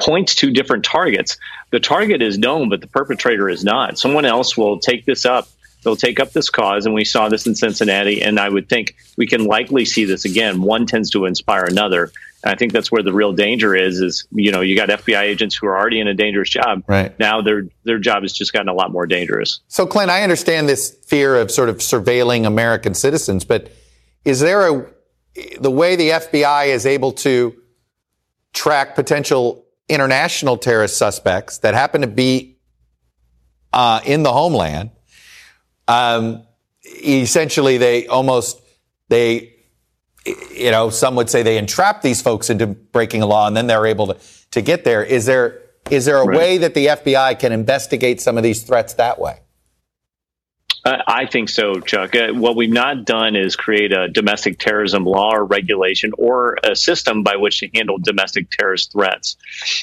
[0.00, 1.36] points to different targets,
[1.70, 3.98] the target is known, but the perpetrator is not.
[3.98, 5.46] Someone else will take this up.
[5.84, 8.96] They'll take up this cause, and we saw this in Cincinnati, and I would think
[9.18, 10.62] we can likely see this again.
[10.62, 12.10] One tends to inspire another.
[12.42, 14.00] And I think that's where the real danger is.
[14.00, 16.84] Is you know you got FBI agents who are already in a dangerous job.
[16.86, 19.60] Right now, their their job has just gotten a lot more dangerous.
[19.68, 23.70] So, Clint, I understand this fear of sort of surveilling American citizens, but
[24.24, 24.86] is there a
[25.60, 27.54] the way the FBI is able to
[28.52, 32.58] track potential international terrorist suspects that happen to be
[33.72, 34.90] uh, in the homeland,
[35.86, 36.42] um,
[37.04, 38.60] essentially they almost
[39.08, 39.54] they
[40.54, 43.66] you know some would say they entrap these folks into breaking a law and then
[43.66, 44.16] they're able to
[44.50, 45.04] to get there.
[45.04, 46.36] Is there is there a right.
[46.36, 49.40] way that the FBI can investigate some of these threats that way?
[50.88, 52.16] Uh, I think so, Chuck.
[52.16, 56.74] Uh, what we've not done is create a domestic terrorism law or regulation or a
[56.74, 59.36] system by which to handle domestic terrorist threats.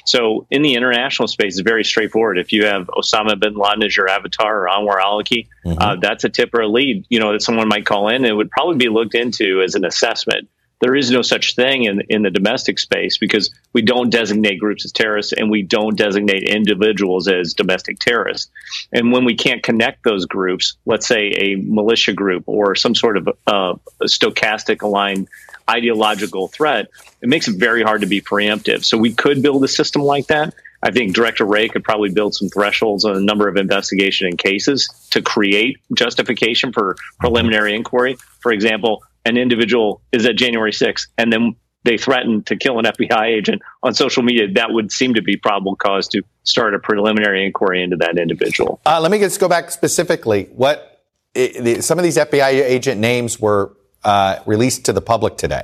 [0.05, 2.39] So, in the international space, it's very straightforward.
[2.39, 5.79] If you have Osama bin Laden as your avatar or Anwar al-Awlaki, mm-hmm.
[5.79, 7.05] uh, that's a tip or a lead.
[7.09, 8.25] You know that someone might call in.
[8.25, 10.49] It would probably be looked into as an assessment.
[10.81, 14.85] There is no such thing in in the domestic space because we don't designate groups
[14.85, 18.51] as terrorists and we don't designate individuals as domestic terrorists.
[18.91, 23.17] And when we can't connect those groups, let's say a militia group or some sort
[23.17, 25.27] of uh, stochastic aligned
[25.69, 26.89] ideological threat,
[27.21, 28.85] it makes it very hard to be preemptive.
[28.85, 30.53] So we could build a system like that.
[30.83, 34.37] I think Director Wray could probably build some thresholds on a number of investigation and
[34.37, 38.17] cases to create justification for preliminary inquiry.
[38.41, 42.85] For example, an individual is at January 6th and then they threaten to kill an
[42.85, 46.79] FBI agent on social media, that would seem to be probable cause to start a
[46.79, 48.81] preliminary inquiry into that individual.
[48.85, 50.49] Uh, let me just go back specifically.
[50.55, 51.03] What
[51.35, 55.63] some of these FBI agent names were uh, released to the public today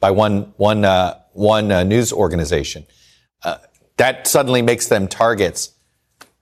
[0.00, 2.84] by one one uh, one uh, news organization.
[3.42, 3.58] Uh,
[3.96, 5.72] that suddenly makes them targets.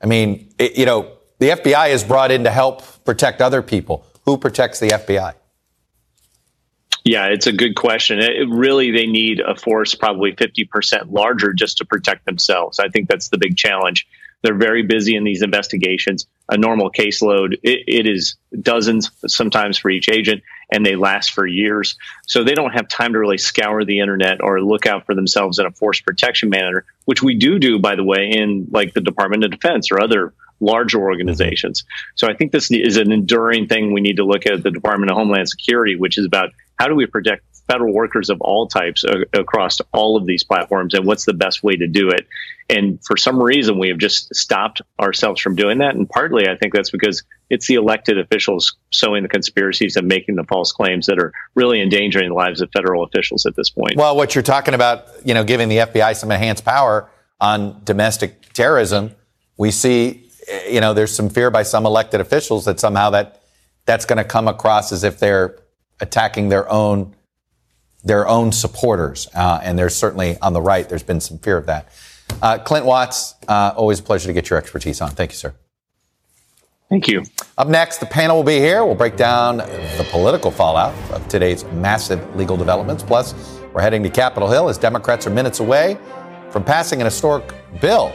[0.03, 4.07] I mean, it, you know, the FBI is brought in to help protect other people.
[4.25, 5.35] Who protects the FBI?
[7.05, 8.19] Yeah, it's a good question.
[8.19, 12.79] It, really, they need a force probably 50% larger just to protect themselves.
[12.79, 14.07] I think that's the big challenge.
[14.43, 16.27] They're very busy in these investigations.
[16.49, 21.47] A normal caseload, it, it is dozens sometimes for each agent, and they last for
[21.47, 21.97] years.
[22.27, 25.59] So they don't have time to really scour the internet or look out for themselves
[25.59, 29.01] in a force protection manner, which we do do, by the way, in like the
[29.01, 31.85] Department of Defense or other larger organizations.
[32.15, 35.11] So I think this is an enduring thing we need to look at the Department
[35.11, 39.05] of Homeland Security, which is about how do we protect federal workers of all types
[39.35, 42.27] across all of these platforms and what's the best way to do it?
[42.71, 46.57] And for some reason we have just stopped ourselves from doing that and partly i
[46.57, 51.07] think that's because it's the elected officials sowing the conspiracies and making the false claims
[51.07, 53.97] that are really endangering the lives of federal officials at this point.
[53.97, 58.53] Well what you're talking about you know giving the fbi some enhanced power on domestic
[58.53, 59.15] terrorism
[59.59, 60.31] we see
[60.69, 63.43] you know there's some fear by some elected officials that somehow that
[63.85, 65.61] that's going to come across as if they're
[66.01, 67.15] attacking their own
[68.03, 69.29] their own supporters.
[69.35, 71.89] Uh, and there's certainly on the right, there's been some fear of that.
[72.41, 75.11] Uh, Clint Watts, uh, always a pleasure to get your expertise on.
[75.11, 75.55] Thank you, sir.
[76.89, 77.25] Thank you.
[77.57, 78.85] Up next, the panel will be here.
[78.85, 83.03] We'll break down the political fallout of today's massive legal developments.
[83.03, 85.99] Plus, we're heading to Capitol Hill as Democrats are minutes away
[86.51, 88.13] from passing an historic bill.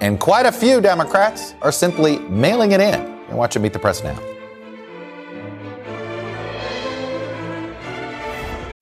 [0.00, 3.18] And quite a few Democrats are simply mailing it in.
[3.28, 4.18] You're watching Meet the Press now.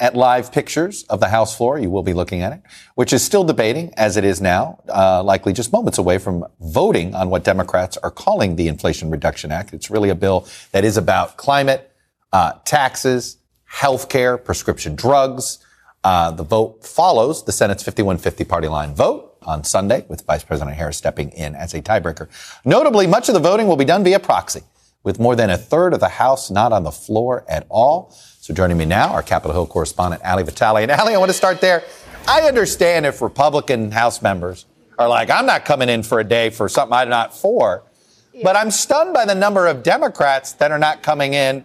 [0.00, 1.78] at live pictures of the House floor.
[1.78, 2.62] You will be looking at it,
[2.94, 7.14] which is still debating as it is now, uh, likely just moments away from voting
[7.14, 9.72] on what Democrats are calling the Inflation Reduction Act.
[9.72, 11.90] It's really a bill that is about climate,
[12.32, 15.58] uh, taxes, health care, prescription drugs.
[16.04, 20.76] Uh, the vote follows the Senate's 5150 party line vote on Sunday, with Vice President
[20.76, 22.28] Harris stepping in as a tiebreaker.
[22.64, 24.62] Notably, much of the voting will be done via proxy,
[25.02, 28.14] with more than a third of the House not on the floor at all.
[28.48, 30.78] So joining me now, our Capitol Hill correspondent, Ali Vitale.
[30.78, 31.84] And Ali, I want to start there.
[32.26, 34.64] I understand if Republican House members
[34.98, 37.84] are like, I'm not coming in for a day for something I'm not for.
[38.32, 38.40] Yeah.
[38.44, 41.62] But I'm stunned by the number of Democrats that are not coming in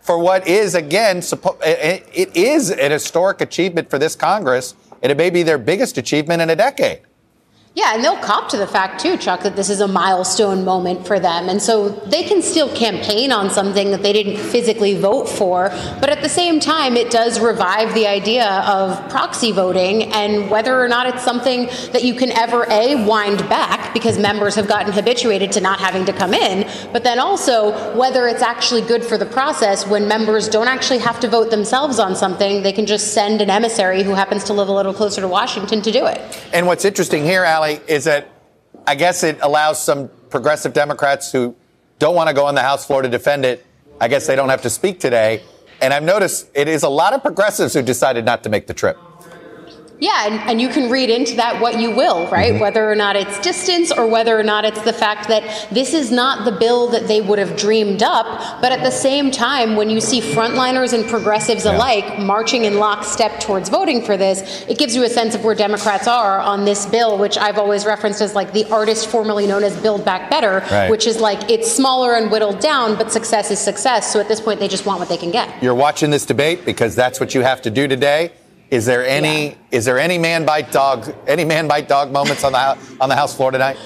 [0.00, 5.16] for what is, again, suppo- it is an historic achievement for this Congress, and it
[5.16, 7.02] may be their biggest achievement in a decade.
[7.76, 11.06] Yeah, and they'll cop to the fact too, Chuck, that this is a milestone moment
[11.06, 11.50] for them.
[11.50, 15.68] And so they can still campaign on something that they didn't physically vote for.
[16.00, 20.82] But at the same time, it does revive the idea of proxy voting and whether
[20.82, 24.90] or not it's something that you can ever, A, wind back because members have gotten
[24.90, 29.18] habituated to not having to come in, but then also whether it's actually good for
[29.18, 32.62] the process when members don't actually have to vote themselves on something.
[32.62, 35.82] They can just send an emissary who happens to live a little closer to Washington
[35.82, 36.42] to do it.
[36.54, 38.28] And what's interesting here, Ali, is that
[38.86, 41.56] I guess it allows some progressive Democrats who
[41.98, 43.66] don't want to go on the House floor to defend it.
[44.00, 45.42] I guess they don't have to speak today.
[45.80, 48.74] And I've noticed it is a lot of progressives who decided not to make the
[48.74, 48.98] trip.
[49.98, 52.52] Yeah, and, and, you can read into that what you will, right?
[52.52, 52.60] Mm-hmm.
[52.60, 56.12] Whether or not it's distance or whether or not it's the fact that this is
[56.12, 58.60] not the bill that they would have dreamed up.
[58.60, 61.76] But at the same time, when you see frontliners and progressives yeah.
[61.76, 65.54] alike marching in lockstep towards voting for this, it gives you a sense of where
[65.54, 69.64] Democrats are on this bill, which I've always referenced as like the artist formerly known
[69.64, 70.90] as Build Back Better, right.
[70.90, 74.12] which is like it's smaller and whittled down, but success is success.
[74.12, 75.62] So at this point, they just want what they can get.
[75.62, 78.32] You're watching this debate because that's what you have to do today.
[78.70, 79.54] Is there any yeah.
[79.70, 83.14] is there any man bite dog any man bite dog moments on the on the
[83.14, 83.76] House floor tonight?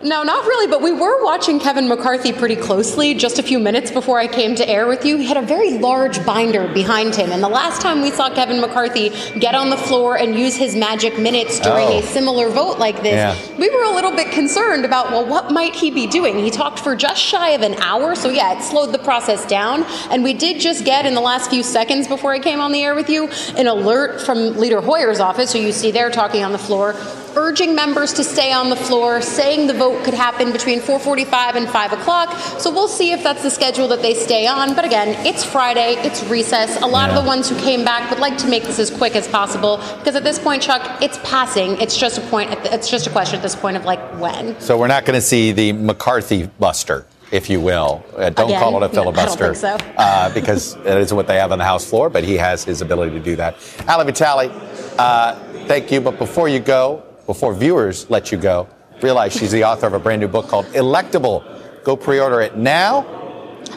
[0.00, 3.90] No, not really, but we were watching Kevin McCarthy pretty closely just a few minutes
[3.90, 5.16] before I came to air with you.
[5.16, 8.60] He had a very large binder behind him, and the last time we saw Kevin
[8.60, 9.08] McCarthy
[9.40, 11.98] get on the floor and use his magic minutes during oh.
[11.98, 13.56] a similar vote like this, yeah.
[13.58, 16.38] we were a little bit concerned about, well, what might he be doing?
[16.38, 19.82] He talked for just shy of an hour, so yeah, it slowed the process down.
[20.12, 22.84] And we did just get, in the last few seconds before I came on the
[22.84, 26.52] air with you, an alert from Leader Hoyer's office, who you see there talking on
[26.52, 26.94] the floor,
[27.38, 31.68] urging members to stay on the floor, saying the vote could happen between 4:45 and
[31.68, 32.36] 5 o'clock.
[32.58, 34.74] So we'll see if that's the schedule that they stay on.
[34.74, 36.82] But again, it's Friday, it's recess.
[36.82, 37.16] A lot yeah.
[37.16, 39.76] of the ones who came back would like to make this as quick as possible
[39.98, 41.80] because at this point, Chuck, it's passing.
[41.80, 42.50] It's just a point.
[42.64, 44.60] It's just a question at this point of like when.
[44.60, 48.02] So we're not going to see the McCarthy buster if you will.
[48.16, 49.76] Uh, don't Again, call it a filibuster so.
[49.98, 52.80] uh, because it is what they have on the House floor, but he has his
[52.80, 53.56] ability to do that.
[53.86, 54.50] Ali Vitale,
[54.98, 55.34] uh,
[55.66, 56.00] thank you.
[56.00, 58.66] But before you go, before viewers let you go,
[59.02, 61.44] realize she's the author of a brand new book called Electable.
[61.84, 63.06] Go pre order it now.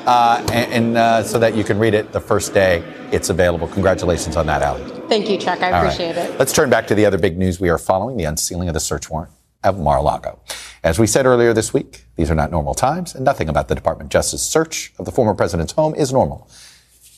[0.08, 2.82] Uh, and, and uh, so that you can read it the first day
[3.12, 3.68] it's available.
[3.68, 4.84] Congratulations on that, Ali.
[5.10, 5.62] Thank you, Chuck.
[5.62, 6.30] I All appreciate right.
[6.30, 6.39] it.
[6.39, 8.80] Let's turn back to the other big news we are following the unsealing of the
[8.80, 9.32] search warrant
[9.66, 10.39] of Mar a Lago.
[10.82, 13.76] As we said earlier this week, these are not normal times, and nothing about the
[13.76, 16.49] Department of Justice search of the former president's home is normal.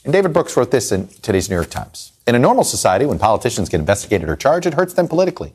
[0.03, 2.11] And David Brooks wrote this in today's New York Times.
[2.27, 5.53] In a normal society, when politicians get investigated or charged, it hurts them politically.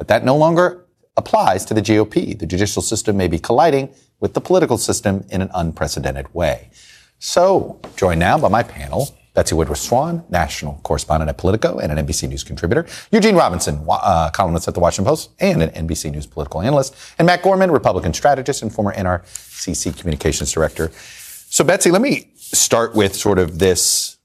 [0.00, 0.86] But that no longer
[1.18, 2.38] applies to the GOP.
[2.38, 6.70] The judicial system may be colliding with the political system in an unprecedented way.
[7.18, 12.06] So, joined now by my panel, Betsy Woodruff Swan, national correspondent at Politico and an
[12.06, 16.26] NBC News contributor, Eugene Robinson, uh, columnist at the Washington Post and an NBC News
[16.26, 20.90] political analyst, and Matt Gorman, Republican strategist and former NRCC communications director.
[20.94, 24.16] So, Betsy, let me start with sort of this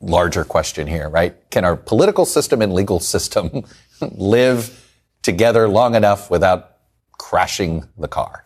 [0.00, 1.34] larger question here, right?
[1.50, 3.64] Can our political system and legal system
[4.00, 4.92] live
[5.22, 6.76] together long enough without
[7.18, 8.45] crashing the car?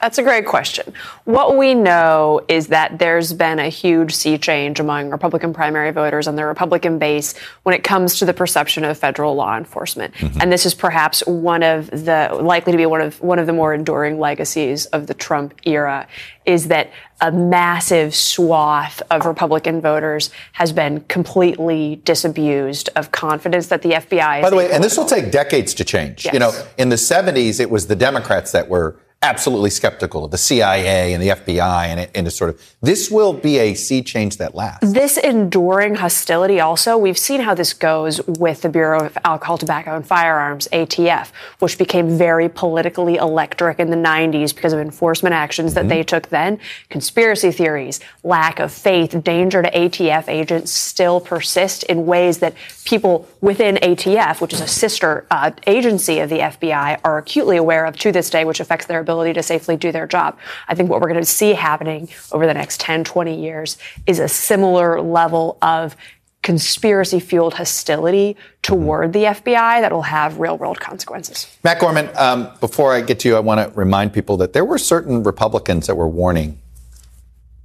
[0.00, 0.94] That's a great question.
[1.24, 6.26] What we know is that there's been a huge sea change among Republican primary voters
[6.26, 10.14] and the Republican base when it comes to the perception of federal law enforcement.
[10.14, 10.40] Mm-hmm.
[10.40, 13.52] And this is perhaps one of the likely to be one of one of the
[13.52, 16.08] more enduring legacies of the Trump era
[16.46, 23.82] is that a massive swath of Republican voters has been completely disabused of confidence that
[23.82, 24.40] the FBI.
[24.40, 26.24] By the way, and this will take decades to change.
[26.24, 26.32] Yes.
[26.32, 30.38] You know, in the 70s, it was the Democrats that were absolutely skeptical of the
[30.38, 34.38] CIA and the FBI and, and to sort of this will be a sea change
[34.38, 34.90] that lasts.
[34.90, 39.94] This enduring hostility also, we've seen how this goes with the Bureau of Alcohol, Tobacco
[39.94, 45.74] and Firearms, ATF, which became very politically electric in the 90s because of enforcement actions
[45.74, 45.88] that mm-hmm.
[45.90, 46.58] they took then.
[46.88, 52.54] Conspiracy theories, lack of faith, danger to ATF agents still persist in ways that
[52.86, 57.84] people within ATF, which is a sister uh, agency of the FBI, are acutely aware
[57.84, 60.38] of to this day, which affects their ability to safely do their job.
[60.68, 64.18] I think what we're going to see happening over the next 10, 20 years is
[64.18, 65.96] a similar level of
[66.42, 71.54] conspiracy fueled hostility toward the FBI that will have real world consequences.
[71.62, 74.64] Matt Gorman, um, before I get to you, I want to remind people that there
[74.64, 76.58] were certain Republicans that were warning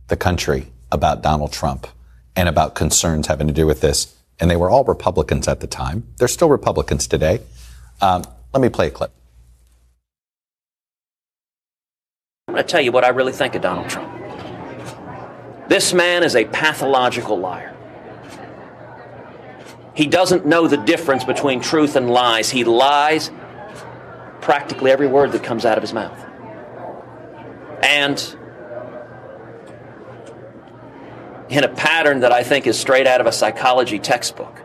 [0.08, 1.88] the country about Donald Trump
[2.36, 4.14] and about concerns having to do with this.
[4.40, 6.04] And they were all Republicans at the time.
[6.18, 7.40] They're still Republicans today.
[8.02, 8.24] Um,
[8.54, 9.12] let me play a clip.
[12.45, 14.12] I'm going to tell you what I really think of Donald Trump.
[15.68, 17.76] This man is a pathological liar.
[19.94, 22.50] He doesn't know the difference between truth and lies.
[22.50, 23.32] He lies
[24.42, 26.20] practically every word that comes out of his mouth.
[27.82, 28.20] And
[31.50, 34.62] in a pattern that I think is straight out of a psychology textbook,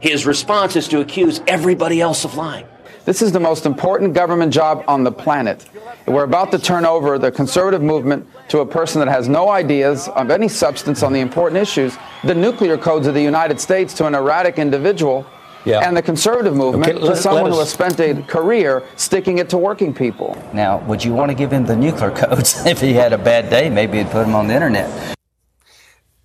[0.00, 2.66] his response is to accuse everybody else of lying.
[3.06, 5.64] This is the most important government job on the planet.
[6.06, 10.08] We're about to turn over the conservative movement to a person that has no ideas
[10.08, 14.06] of any substance on the important issues, the nuclear codes of the United States, to
[14.06, 15.24] an erratic individual.
[15.64, 15.86] Yeah.
[15.86, 19.58] And the conservative movement Okay, to someone who has spent a career sticking it to
[19.58, 20.36] working people.
[20.52, 23.50] Now, would you want to give him the nuclear codes if he had a bad
[23.50, 23.70] day?
[23.70, 25.16] Maybe he'd put him on the internet.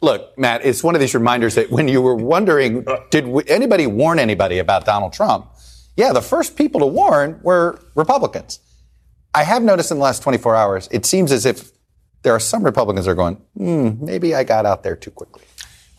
[0.01, 4.17] Look, Matt, it's one of these reminders that when you were wondering, did anybody warn
[4.17, 5.50] anybody about Donald Trump?
[6.01, 8.59] Yeah, the first people to warn were Republicans.
[9.35, 11.69] I have noticed in the last 24 hours, it seems as if
[12.23, 15.43] there are some Republicans that are going, hmm, maybe I got out there too quickly.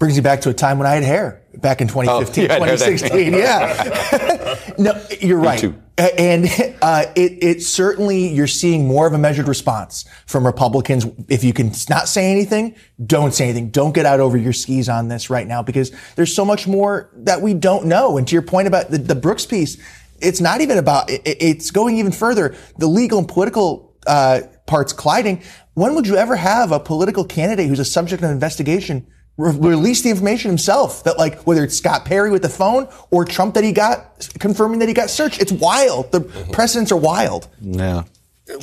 [0.01, 2.55] Brings you back to a time when I had hair back in 2015, Oh, yeah,
[2.57, 2.85] I know that.
[2.85, 3.33] 2016.
[3.33, 4.75] Yeah.
[4.79, 5.73] no, you're right.
[6.19, 6.47] And
[6.83, 11.07] uh, it, it certainly, you're seeing more of a measured response from Republicans.
[11.29, 12.75] If you can not say anything,
[13.05, 13.71] don't say anything.
[13.71, 17.11] Don't get out over your skis on this right now because there's so much more
[17.15, 18.17] that we don't know.
[18.19, 19.77] And to your point about the, the Brooks piece,
[20.21, 22.55] it's not even about, it- it's going even further.
[22.79, 25.43] The legal and political uh, parts colliding.
[25.75, 29.07] When would you ever have a political candidate who's a subject of investigation
[29.37, 33.25] re- release the information himself that like whether it's Scott Perry with the phone or
[33.25, 35.41] Trump that he got confirming that he got searched.
[35.41, 36.13] It's wild.
[36.13, 36.51] The mm-hmm.
[36.53, 37.49] precedents are wild.
[37.61, 38.05] Yeah.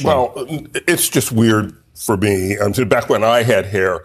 [0.03, 0.33] Well,
[0.87, 2.57] it's just weird for me.
[2.57, 4.03] Um, back when I had hair,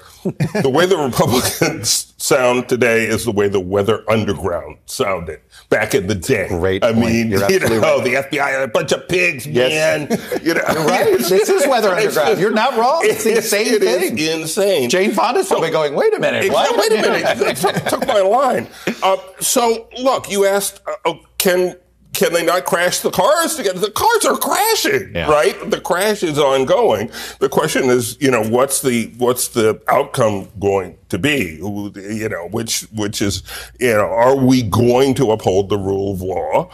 [0.63, 0.97] the way the
[1.59, 6.49] Republicans sound today is the way the Weather Underground sounded back in the day.
[6.49, 6.83] Great.
[6.83, 7.07] I point.
[7.07, 8.05] mean, You're you know, right.
[8.05, 9.71] the FBI are a bunch of pigs, Yes.
[9.71, 10.43] man.
[10.43, 11.19] You know, You're right.
[11.25, 12.39] This is Weather Underground.
[12.41, 13.03] You're not wrong.
[13.05, 14.19] It's the it- same it is thing.
[14.41, 14.91] insane.
[14.91, 16.45] Jane Fonda's probably going, wait a minute.
[16.45, 16.77] Exactly.
[16.77, 16.91] what?
[16.91, 17.03] Wait a
[17.39, 17.57] minute.
[17.57, 18.67] Took, took my line.
[19.03, 21.77] Uh, so, look, you asked, uh, oh, can
[22.15, 23.79] can they not crash the cars together?
[23.81, 25.31] The cars are crashing, Yeah.
[25.31, 25.71] right?
[25.71, 27.11] The crash is ongoing.
[27.41, 31.59] The question is, you know, what's the what's the outcome going to be?
[31.61, 33.43] You know, which which is,
[33.81, 36.71] you know, are we going to uphold the rule of law?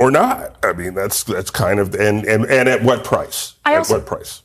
[0.00, 0.56] Or not?
[0.64, 3.54] I mean, that's that's kind of and and, and at what price?
[3.64, 4.42] I at also- what price?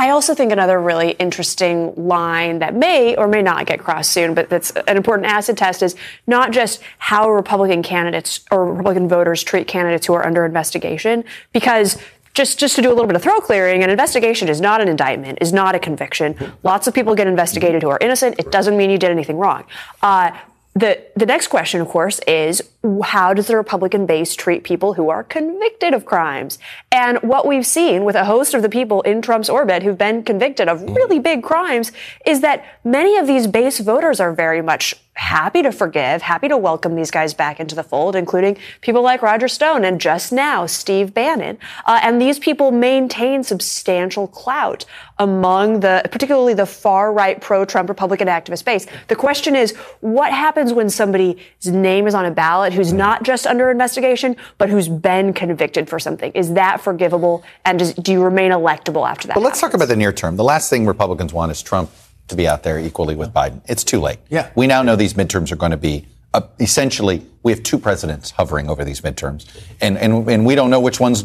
[0.00, 4.32] I also think another really interesting line that may or may not get crossed soon,
[4.32, 5.94] but that's an important acid test is
[6.26, 11.22] not just how Republican candidates or Republican voters treat candidates who are under investigation,
[11.52, 11.98] because
[12.32, 14.88] just, just to do a little bit of throat clearing, an investigation is not an
[14.88, 16.34] indictment, is not a conviction.
[16.62, 18.36] Lots of people get investigated who are innocent.
[18.38, 19.64] It doesn't mean you did anything wrong.
[20.00, 20.30] Uh,
[20.72, 22.62] the, the next question, of course, is
[23.02, 26.58] how does the Republican base treat people who are convicted of crimes?
[26.90, 30.22] And what we've seen with a host of the people in Trump's orbit who've been
[30.22, 31.92] convicted of really big crimes
[32.24, 36.56] is that many of these base voters are very much happy to forgive, happy to
[36.56, 40.64] welcome these guys back into the fold, including people like Roger Stone and just now
[40.64, 41.58] Steve Bannon.
[41.84, 44.86] Uh, and these people maintain substantial clout
[45.18, 48.86] among the, particularly the far right pro Trump Republican activist base.
[49.08, 53.46] The question is, what happens when somebody's name is on a ballot who's not just
[53.46, 56.32] under investigation, but who's been convicted for something?
[56.32, 57.44] Is that forgivable?
[57.64, 59.34] And does, do you remain electable after that?
[59.34, 60.36] But let's talk about the near term.
[60.36, 61.90] The last thing Republicans want is Trump
[62.28, 63.60] to be out there equally with Biden.
[63.66, 64.18] It's too late.
[64.28, 64.50] Yeah.
[64.54, 68.30] We now know these midterms are going to be uh, essentially we have two presidents
[68.30, 69.46] hovering over these midterms,
[69.80, 71.24] and and and we don't know which one's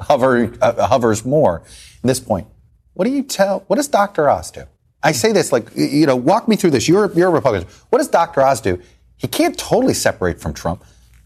[0.00, 1.60] hover uh, hovers more.
[1.60, 2.46] At this point,
[2.92, 3.64] what do you tell?
[3.68, 4.28] What does Dr.
[4.28, 4.64] Oz do?
[5.02, 6.88] I say this like you know, walk me through this.
[6.88, 7.68] You're you're a Republican.
[7.90, 8.42] What does Dr.
[8.42, 8.80] Oz do?
[9.16, 10.84] He can't totally separate from Trump.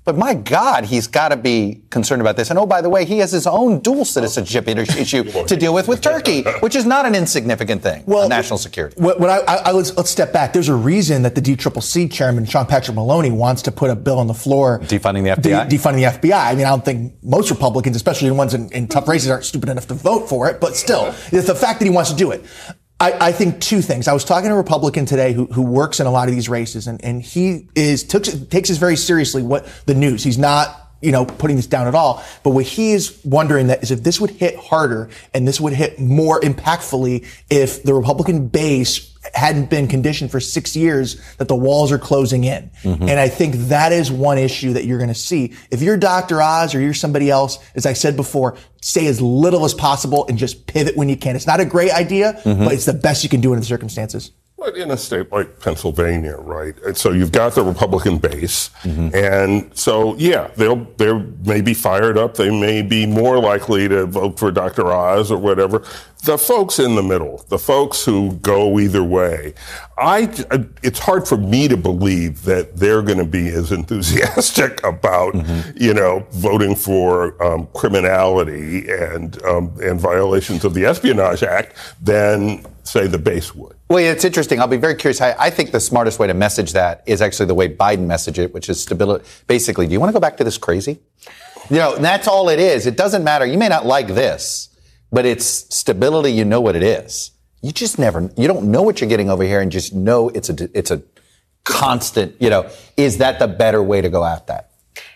[0.08, 2.48] But my God, he's got to be concerned about this.
[2.48, 5.86] And oh, by the way, he has his own dual citizenship issue to deal with
[5.86, 8.04] with Turkey, which is not an insignificant thing.
[8.06, 8.98] Well, national security.
[8.98, 10.54] What, what I, I, I let's, let's step back.
[10.54, 14.18] There's a reason that the DCCC chairman, Sean Patrick Maloney, wants to put a bill
[14.18, 15.68] on the floor defunding the FBI.
[15.68, 16.42] de- defunding the FBI.
[16.42, 19.44] I mean, I don't think most Republicans, especially the ones in, in tough races, aren't
[19.44, 20.58] stupid enough to vote for it.
[20.58, 22.46] But still, it's the fact that he wants to do it.
[23.00, 24.08] I, I think two things.
[24.08, 26.48] I was talking to a Republican today who, who works in a lot of these
[26.48, 29.42] races, and, and he is took, takes this very seriously.
[29.42, 30.24] What the news?
[30.24, 32.22] He's not you know putting this down at all.
[32.42, 35.72] But what he is wondering that is if this would hit harder and this would
[35.72, 41.54] hit more impactfully if the Republican base hadn't been conditioned for six years that the
[41.54, 42.70] walls are closing in.
[42.82, 43.02] Mm-hmm.
[43.08, 45.54] And I think that is one issue that you're going to see.
[45.70, 46.40] If you're Dr.
[46.40, 50.38] Oz or you're somebody else, as I said before, say as little as possible and
[50.38, 51.36] just pivot when you can.
[51.36, 52.64] It's not a great idea, Mhm.
[52.64, 54.30] but it's the best you can do in the circumstances.
[54.58, 56.74] But in a state like Pennsylvania, right?
[56.82, 58.70] And so you've got the Republican base,
[59.14, 61.12] and so yeah, they'll they
[61.44, 62.34] may be fired up.
[62.34, 64.88] They may be more likely to vote for Dr.
[64.92, 65.84] Oz or whatever.
[66.24, 69.54] The folks in the middle, the folks who go either way,
[69.98, 70.32] I,
[70.82, 75.76] it's hard for me to believe that they're going to be as enthusiastic about, mm-hmm.
[75.76, 82.64] you know, voting for um, criminality and um, and violations of the Espionage Act than
[82.84, 83.76] say the base would.
[83.88, 84.60] Well, it's interesting.
[84.60, 85.20] I'll be very curious.
[85.20, 88.38] I, I think the smartest way to message that is actually the way Biden messaged
[88.38, 89.24] it, which is stability.
[89.46, 91.00] Basically, do you want to go back to this crazy?
[91.70, 92.86] You know, that's all it is.
[92.86, 93.44] It doesn't matter.
[93.44, 94.68] You may not like this,
[95.10, 95.44] but it's
[95.74, 96.32] stability.
[96.32, 97.32] You know what it is
[97.62, 100.48] you just never, you don't know what you're getting over here and just know it's
[100.48, 101.02] a, it's a
[101.64, 104.70] constant, you know, is that the better way to go at that?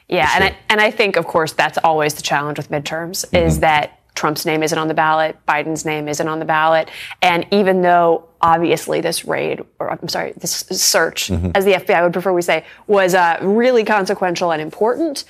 [0.09, 0.27] Yeah.
[0.27, 0.43] Sure.
[0.43, 3.37] And I, and I think, of course, that's always the challenge with midterms mm-hmm.
[3.37, 6.91] is that Trump's name isn't on the ballot, Biden's name isn't on the ballot.
[7.23, 11.51] And even though obviously this raid, or I'm sorry, this search, mm-hmm.
[11.55, 15.25] as the FBI would prefer we say, was uh, really consequential and important,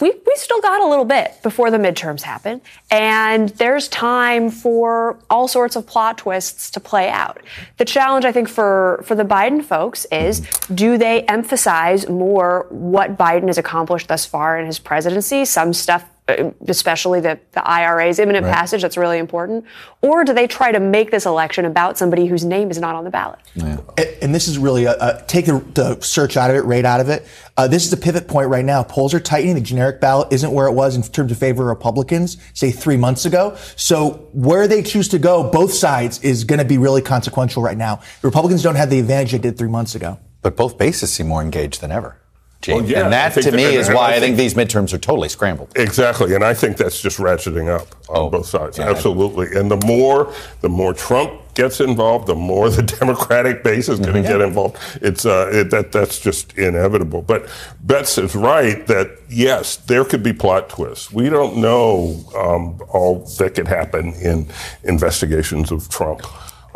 [0.00, 2.60] we, we still got a little bit before the midterms happen.
[2.90, 7.40] And there's time for all sorts of plot twists to play out.
[7.78, 10.40] The challenge, I think, for, for the Biden folks is
[10.72, 15.44] do they emphasize more what Biden has accomplished thus far in his presidency?
[15.44, 18.52] Some stuff Uh, especially the, the IRA's imminent right.
[18.52, 19.64] passage, that's really important?
[20.02, 23.04] Or do they try to make this election about somebody whose name is not on
[23.04, 23.38] the ballot?
[23.54, 23.78] Yeah.
[23.96, 26.84] And, and, this is really, a, a take the, the, search out of it, rate
[26.84, 27.26] out of it.
[27.56, 28.82] Uh, this is a pivot point right now.
[28.82, 29.54] Polls are tightening.
[29.54, 32.98] The generic ballot isn't where it was in terms of favor of Republicans, say three
[32.98, 33.56] months ago.
[33.76, 37.78] So where they choose to go, both sides, is going to be really consequential right
[37.78, 37.96] now.
[38.20, 40.18] The Republicans don't have the advantage they did three months ago.
[40.42, 42.20] But both bases seem more engaged than ever.
[42.66, 44.98] Well, yeah, and that to me that, is why I think, think, these midterms are
[44.98, 45.72] totally scrambled.
[45.76, 48.78] Exactly, and I think that's just ratcheting up on oh, both sides.
[48.78, 53.88] Yeah, Absolutely, and the more the more Trump gets involved, the more the Democratic base
[53.88, 54.38] is going to mm-hmm.
[54.38, 54.76] get involved.
[55.00, 57.22] It's uh, it, that that's just inevitable.
[57.22, 57.48] But
[57.82, 61.12] Bets is right that yes, there could be plot twists.
[61.12, 64.48] We don't know um, all that could happen in
[64.82, 66.22] investigations of Trump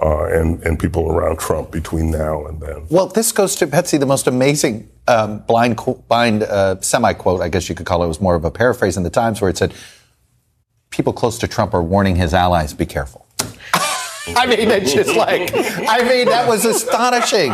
[0.03, 2.87] uh, and, and people around Trump between now and then.
[2.91, 5.79] Well, this goes to Betsy, the most amazing um, blind,
[6.09, 8.51] blind uh, semi quote, I guess you could call it, it was more of a
[8.51, 9.75] paraphrase in the Times where it said,
[10.91, 13.27] People close to Trump are warning his allies, be careful.
[14.37, 17.51] I mean, it's just like, I mean, that was astonishing.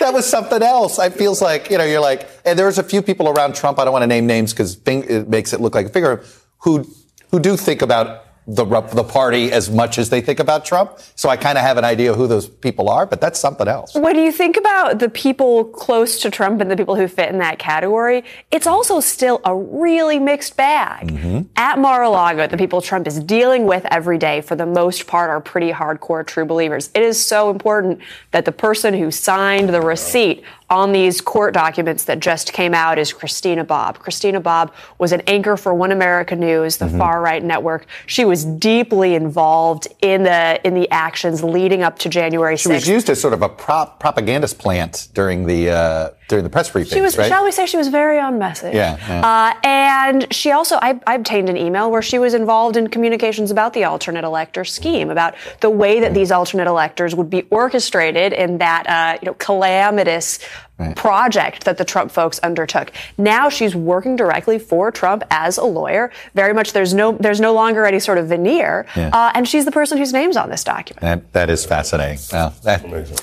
[0.00, 0.98] That was something else.
[0.98, 3.84] I feels like, you know, you're like, and there's a few people around Trump, I
[3.84, 6.22] don't want to name names because it makes it look like a figure,
[6.58, 6.86] who,
[7.30, 10.98] who do think about the the party as much as they think about Trump.
[11.16, 13.94] So I kind of have an idea who those people are, but that's something else.
[13.94, 17.38] When you think about the people close to Trump and the people who fit in
[17.38, 21.08] that category, it's also still a really mixed bag.
[21.08, 21.40] Mm-hmm.
[21.56, 25.40] At Mar-a-Lago, the people Trump is dealing with every day, for the most part, are
[25.40, 26.90] pretty hardcore true believers.
[26.94, 28.00] It is so important
[28.32, 32.98] that the person who signed the receipt on these court documents that just came out
[32.98, 33.98] is Christina Bobb.
[33.98, 36.98] Christina Bobb was an anchor for One America News, the mm-hmm.
[36.98, 37.86] far right network.
[38.06, 42.62] She was deeply involved in the in the actions leading up to January 6th.
[42.62, 46.50] She was used as sort of a prop, propagandist plant during the uh, during the
[46.50, 46.96] press briefing.
[46.96, 47.28] She was, right?
[47.28, 48.74] shall we say, she was very on message.
[48.74, 48.96] Yeah.
[49.08, 49.54] yeah.
[49.54, 53.50] Uh, and she also, I, I, obtained an email where she was involved in communications
[53.50, 58.32] about the alternate elector scheme, about the way that these alternate electors would be orchestrated
[58.32, 60.38] in that, uh, you know, calamitous
[60.76, 60.96] Right.
[60.96, 62.90] project that the Trump folks undertook.
[63.16, 66.10] Now she's working directly for Trump as a lawyer.
[66.34, 69.10] Very much there's no there's no longer any sort of veneer, yeah.
[69.12, 71.00] uh, and she's the person whose name's on this document.
[71.00, 72.18] That, that is fascinating.
[72.32, 73.18] Well, that, Amazing.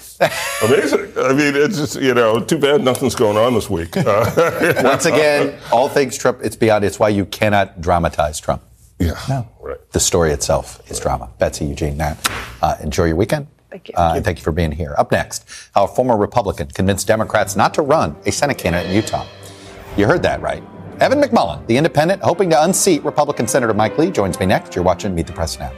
[0.63, 1.13] Amazing.
[1.17, 3.95] I mean, it's just you know too bad nothing's going on this week.
[3.95, 6.39] Once again, all things Trump.
[6.41, 6.85] It's beyond.
[6.85, 8.61] It's why you cannot dramatize Trump.
[8.99, 9.19] Yeah.
[9.27, 9.47] No.
[9.59, 9.77] Right.
[9.91, 11.03] The story itself is right.
[11.03, 11.31] drama.
[11.39, 12.17] Betsy Eugene, Nat,
[12.61, 13.47] uh, enjoy your weekend.
[13.71, 13.95] Thank you.
[13.95, 14.93] Uh, and thank you for being here.
[14.97, 18.95] Up next, how a former Republican convinced Democrats not to run a Senate candidate in
[18.95, 19.25] Utah.
[19.95, 20.61] You heard that right.
[20.99, 24.75] Evan McMullin, the independent, hoping to unseat Republican Senator Mike Lee, joins me next.
[24.75, 25.71] You're watching Meet the Press Now.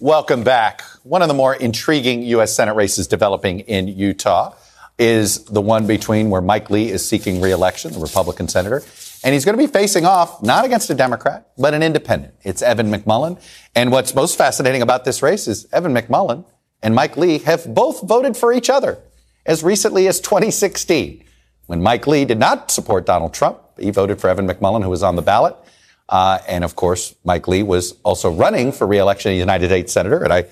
[0.00, 0.82] Welcome back.
[1.02, 2.56] One of the more intriguing U.S.
[2.56, 4.54] Senate races developing in Utah
[4.98, 8.82] is the one between where Mike Lee is seeking reelection, the Republican senator,
[9.22, 12.34] and he's going to be facing off not against a Democrat, but an independent.
[12.42, 13.40] It's Evan McMullin.
[13.74, 16.44] And what's most fascinating about this race is Evan McMullin
[16.82, 18.98] and Mike Lee have both voted for each other
[19.44, 21.24] as recently as 2016.
[21.66, 25.02] When Mike Lee did not support Donald Trump, he voted for Evan McMullin, who was
[25.02, 25.56] on the ballot.
[26.08, 30.24] Uh, and of course, Mike Lee was also running for reelection as United States Senator.
[30.24, 30.46] And I,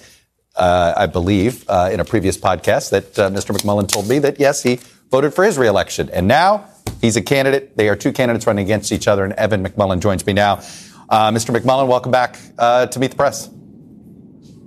[0.56, 3.56] uh, I believe uh, in a previous podcast that uh, Mr.
[3.56, 4.78] McMullin told me that yes, he
[5.10, 6.08] voted for his reelection.
[6.10, 6.68] And now
[7.00, 7.76] he's a candidate.
[7.76, 9.24] They are two candidates running against each other.
[9.24, 10.54] And Evan McMullin joins me now.
[11.08, 11.56] Uh, Mr.
[11.56, 13.50] McMullin, welcome back uh, to Meet the Press.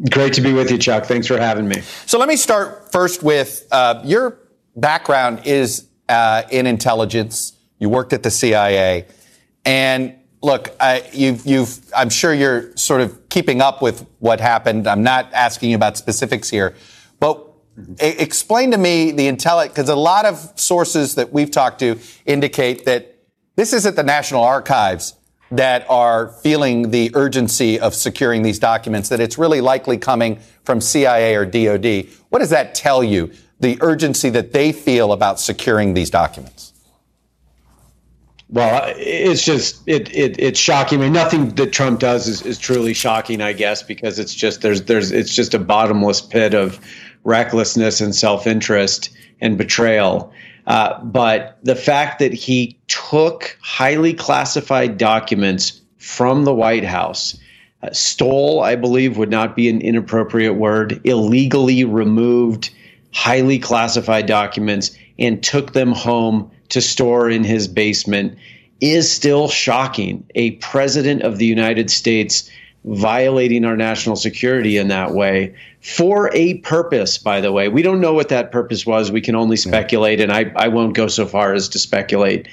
[0.09, 1.05] Great to be with you, Chuck.
[1.05, 1.81] Thanks for having me.
[2.07, 3.67] So let me start first with
[4.03, 4.39] your
[4.75, 7.53] background is in intelligence.
[7.77, 9.07] You worked at the CIA.
[9.65, 14.87] And look, I, you've, you've, I'm sure you're sort of keeping up with what happened.
[14.87, 16.75] I'm not asking you about specifics here,
[17.19, 17.50] but
[17.99, 22.85] explain to me the intel, because a lot of sources that we've talked to indicate
[22.85, 23.15] that
[23.55, 25.15] this isn't the National Archives
[25.51, 30.79] that are feeling the urgency of securing these documents, that it's really likely coming from
[30.79, 32.07] CIA or DOD.
[32.29, 36.71] What does that tell you, the urgency that they feel about securing these documents?
[38.51, 40.99] Well, it's just it, it it's shocking.
[40.99, 44.61] I mean, nothing that Trump does is, is truly shocking, I guess, because it's just
[44.61, 46.77] there's there's it's just a bottomless pit of
[47.23, 49.09] recklessness and self interest
[49.39, 50.31] and betrayal.
[50.67, 57.37] Uh, but the fact that he took highly classified documents from the White House,
[57.83, 62.69] uh, stole, I believe, would not be an inappropriate word, illegally removed
[63.13, 68.37] highly classified documents and took them home to store in his basement
[68.79, 70.25] is still shocking.
[70.35, 72.49] A president of the United States
[72.85, 77.67] violating our national security in that way for a purpose, by the way.
[77.67, 79.11] We don't know what that purpose was.
[79.11, 82.47] We can only speculate, and I, I won't go so far as to speculate.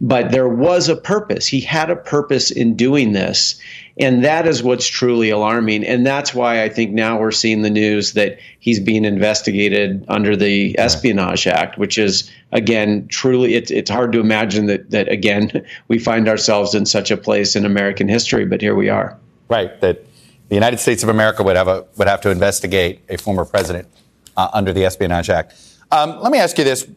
[0.00, 1.46] But there was a purpose.
[1.46, 3.60] He had a purpose in doing this.
[4.00, 5.84] And that is what's truly alarming.
[5.84, 10.36] And that's why I think now we're seeing the news that he's being investigated under
[10.36, 15.66] the Espionage Act, which is, again, truly, it's, it's hard to imagine that, that, again,
[15.88, 19.18] we find ourselves in such a place in American history, but here we are.
[19.48, 19.80] Right.
[19.80, 20.04] That
[20.48, 23.88] the United States of America would have, a, would have to investigate a former president
[24.36, 25.54] uh, under the Espionage Act.
[25.90, 26.88] Um, let me ask you this.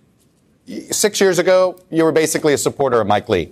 [0.91, 3.51] Six years ago, you were basically a supporter of Mike Lee.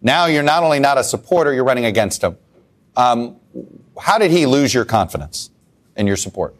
[0.00, 2.36] Now you're not only not a supporter, you're running against him.
[2.96, 3.36] Um,
[4.00, 5.50] how did he lose your confidence
[5.96, 6.54] and your support?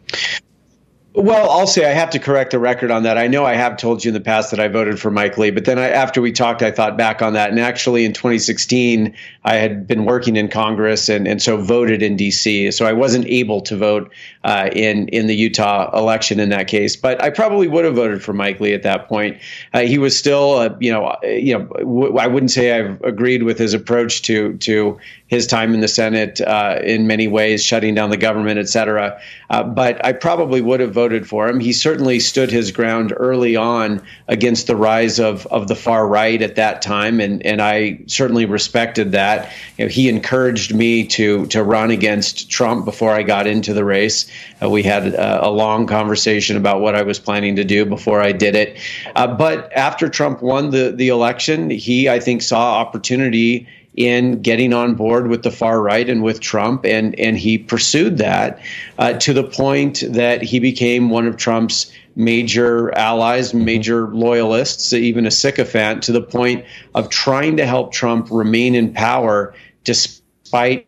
[1.17, 3.17] Well, I'll say I have to correct the record on that.
[3.17, 5.49] I know I have told you in the past that I voted for Mike Lee,
[5.49, 7.49] but then I, after we talked, I thought back on that.
[7.49, 12.17] And actually, in 2016, I had been working in Congress and, and so voted in
[12.17, 12.69] D.C.
[12.71, 14.11] So I wasn't able to vote
[14.43, 16.97] uh, in in the Utah election in that case.
[16.97, 19.37] But I probably would have voted for Mike Lee at that point.
[19.73, 23.43] Uh, he was still, uh, you know, you know, w- I wouldn't say I've agreed
[23.43, 27.95] with his approach to to his time in the Senate uh, in many ways, shutting
[27.95, 29.19] down the government, et cetera.
[29.49, 31.59] Uh, but I probably would have voted for him.
[31.59, 36.39] He certainly stood his ground early on against the rise of, of the far right
[36.43, 39.51] at that time, and, and I certainly respected that.
[39.77, 43.83] You know, he encouraged me to to run against Trump before I got into the
[43.83, 44.29] race.
[44.61, 48.21] Uh, we had a, a, long conversation about what I was planning to do before
[48.21, 48.77] I did it.
[49.15, 54.73] Uh, but after Trump won the the election, he I think saw opportunity in getting
[54.73, 58.59] on board with the far right and with Trump, and and he pursued that
[58.97, 63.65] uh, to the point that he became one of Trump's major allies, mm-hmm.
[63.65, 68.93] major loyalists, even a sycophant, to the point of trying to help Trump remain in
[68.93, 70.87] power despite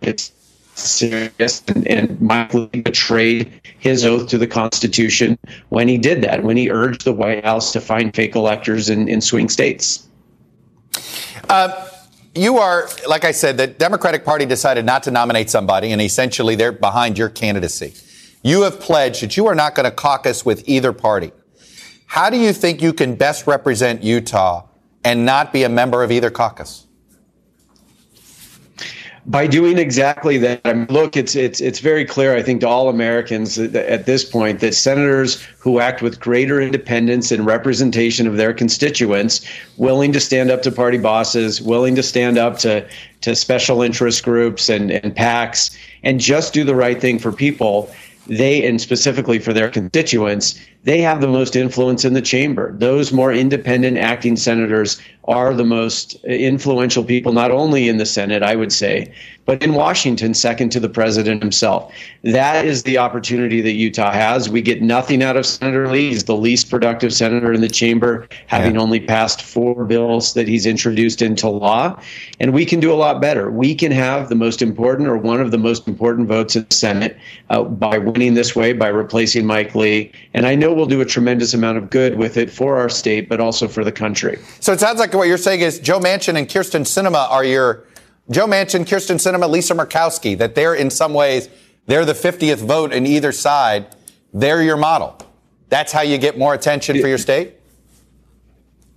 [0.00, 0.32] it's
[0.80, 6.56] serious and, and Mike betrayed his oath to the Constitution when he did that, when
[6.56, 10.06] he urged the White House to find fake electors in, in swing states.
[11.48, 11.88] Uh,
[12.34, 16.54] you are, like I said, the Democratic Party decided not to nominate somebody, and essentially
[16.54, 17.94] they're behind your candidacy.
[18.42, 21.32] You have pledged that you are not going to caucus with either party.
[22.06, 24.66] How do you think you can best represent Utah
[25.04, 26.86] and not be a member of either caucus?
[29.26, 30.60] By doing exactly that.
[30.64, 34.24] I mean, look, it's it's it's very clear, I think, to all Americans at this
[34.24, 39.46] point that senators who act with greater independence and representation of their constituents,
[39.76, 42.86] willing to stand up to party bosses, willing to stand up to
[43.20, 47.90] to special interest groups and and PACs, and just do the right thing for people
[48.26, 53.12] they and specifically for their constituents they have the most influence in the chamber those
[53.12, 55.00] more independent acting senators
[55.30, 59.12] are the most influential people, not only in the Senate, I would say,
[59.44, 61.92] but in Washington, second to the president himself.
[62.22, 64.48] That is the opportunity that Utah has.
[64.48, 66.10] We get nothing out of Senator Lee.
[66.10, 68.80] He's the least productive senator in the chamber, having yeah.
[68.80, 72.00] only passed four bills that he's introduced into law.
[72.40, 73.50] And we can do a lot better.
[73.50, 76.74] We can have the most important or one of the most important votes in the
[76.74, 77.16] Senate
[77.50, 80.12] uh, by winning this way, by replacing Mike Lee.
[80.34, 83.28] And I know we'll do a tremendous amount of good with it for our state,
[83.28, 84.38] but also for the country.
[84.60, 87.84] So it sounds like what you're saying is Joe Manchin and Kyrsten Sinema are your
[88.30, 91.48] Joe Manchin, Kyrsten Sinema, Lisa Murkowski, that they're in some ways,
[91.86, 93.96] they're the 50th vote in either side.
[94.32, 95.18] They're your model.
[95.68, 97.54] That's how you get more attention for your state?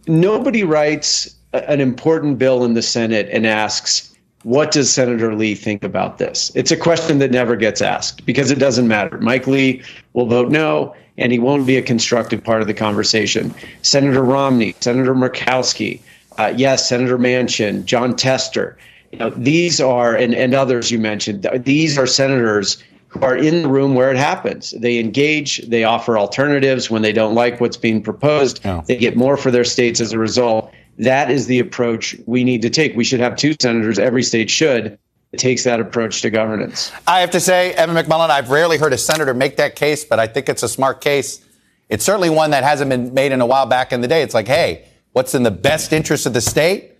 [0.07, 4.13] Nobody writes an important bill in the Senate and asks,
[4.43, 6.51] what does Senator Lee think about this?
[6.53, 9.17] It's a question that never gets asked because it doesn't matter.
[9.19, 9.81] Mike Lee
[10.13, 10.93] will vote no.
[11.17, 13.53] And he won't be a constructive part of the conversation.
[13.83, 16.01] Senator Romney, Senator Murkowski,
[16.37, 18.77] uh, yes, Senator Manchin, Jon Tester.
[19.11, 23.61] You know, these are, and, and others you mentioned, these are senators who are in
[23.61, 24.71] the room where it happens.
[24.71, 28.63] They engage, they offer alternatives when they don't like what's being proposed.
[28.87, 30.73] They get more for their states as a result.
[30.97, 32.95] That is the approach we need to take.
[32.95, 34.97] We should have two senators, every state should.
[35.33, 36.91] It takes that approach to governance.
[37.07, 40.19] I have to say, Evan McMullin, I've rarely heard a senator make that case, but
[40.19, 41.43] I think it's a smart case.
[41.89, 44.21] It's certainly one that hasn't been made in a while back in the day.
[44.21, 46.91] It's like, hey, what's in the best interest of the state?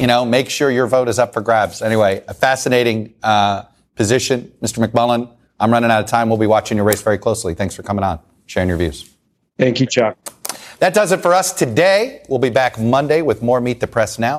[0.00, 1.80] You know, make sure your vote is up for grabs.
[1.80, 3.62] Anyway, a fascinating uh,
[3.94, 4.84] position, Mr.
[4.84, 5.30] McMullin.
[5.60, 6.28] I'm running out of time.
[6.28, 7.54] We'll be watching your race very closely.
[7.54, 9.08] Thanks for coming on, sharing your views.
[9.56, 10.16] Thank you, Chuck.
[10.80, 12.24] That does it for us today.
[12.28, 14.38] We'll be back Monday with more Meet the Press Now.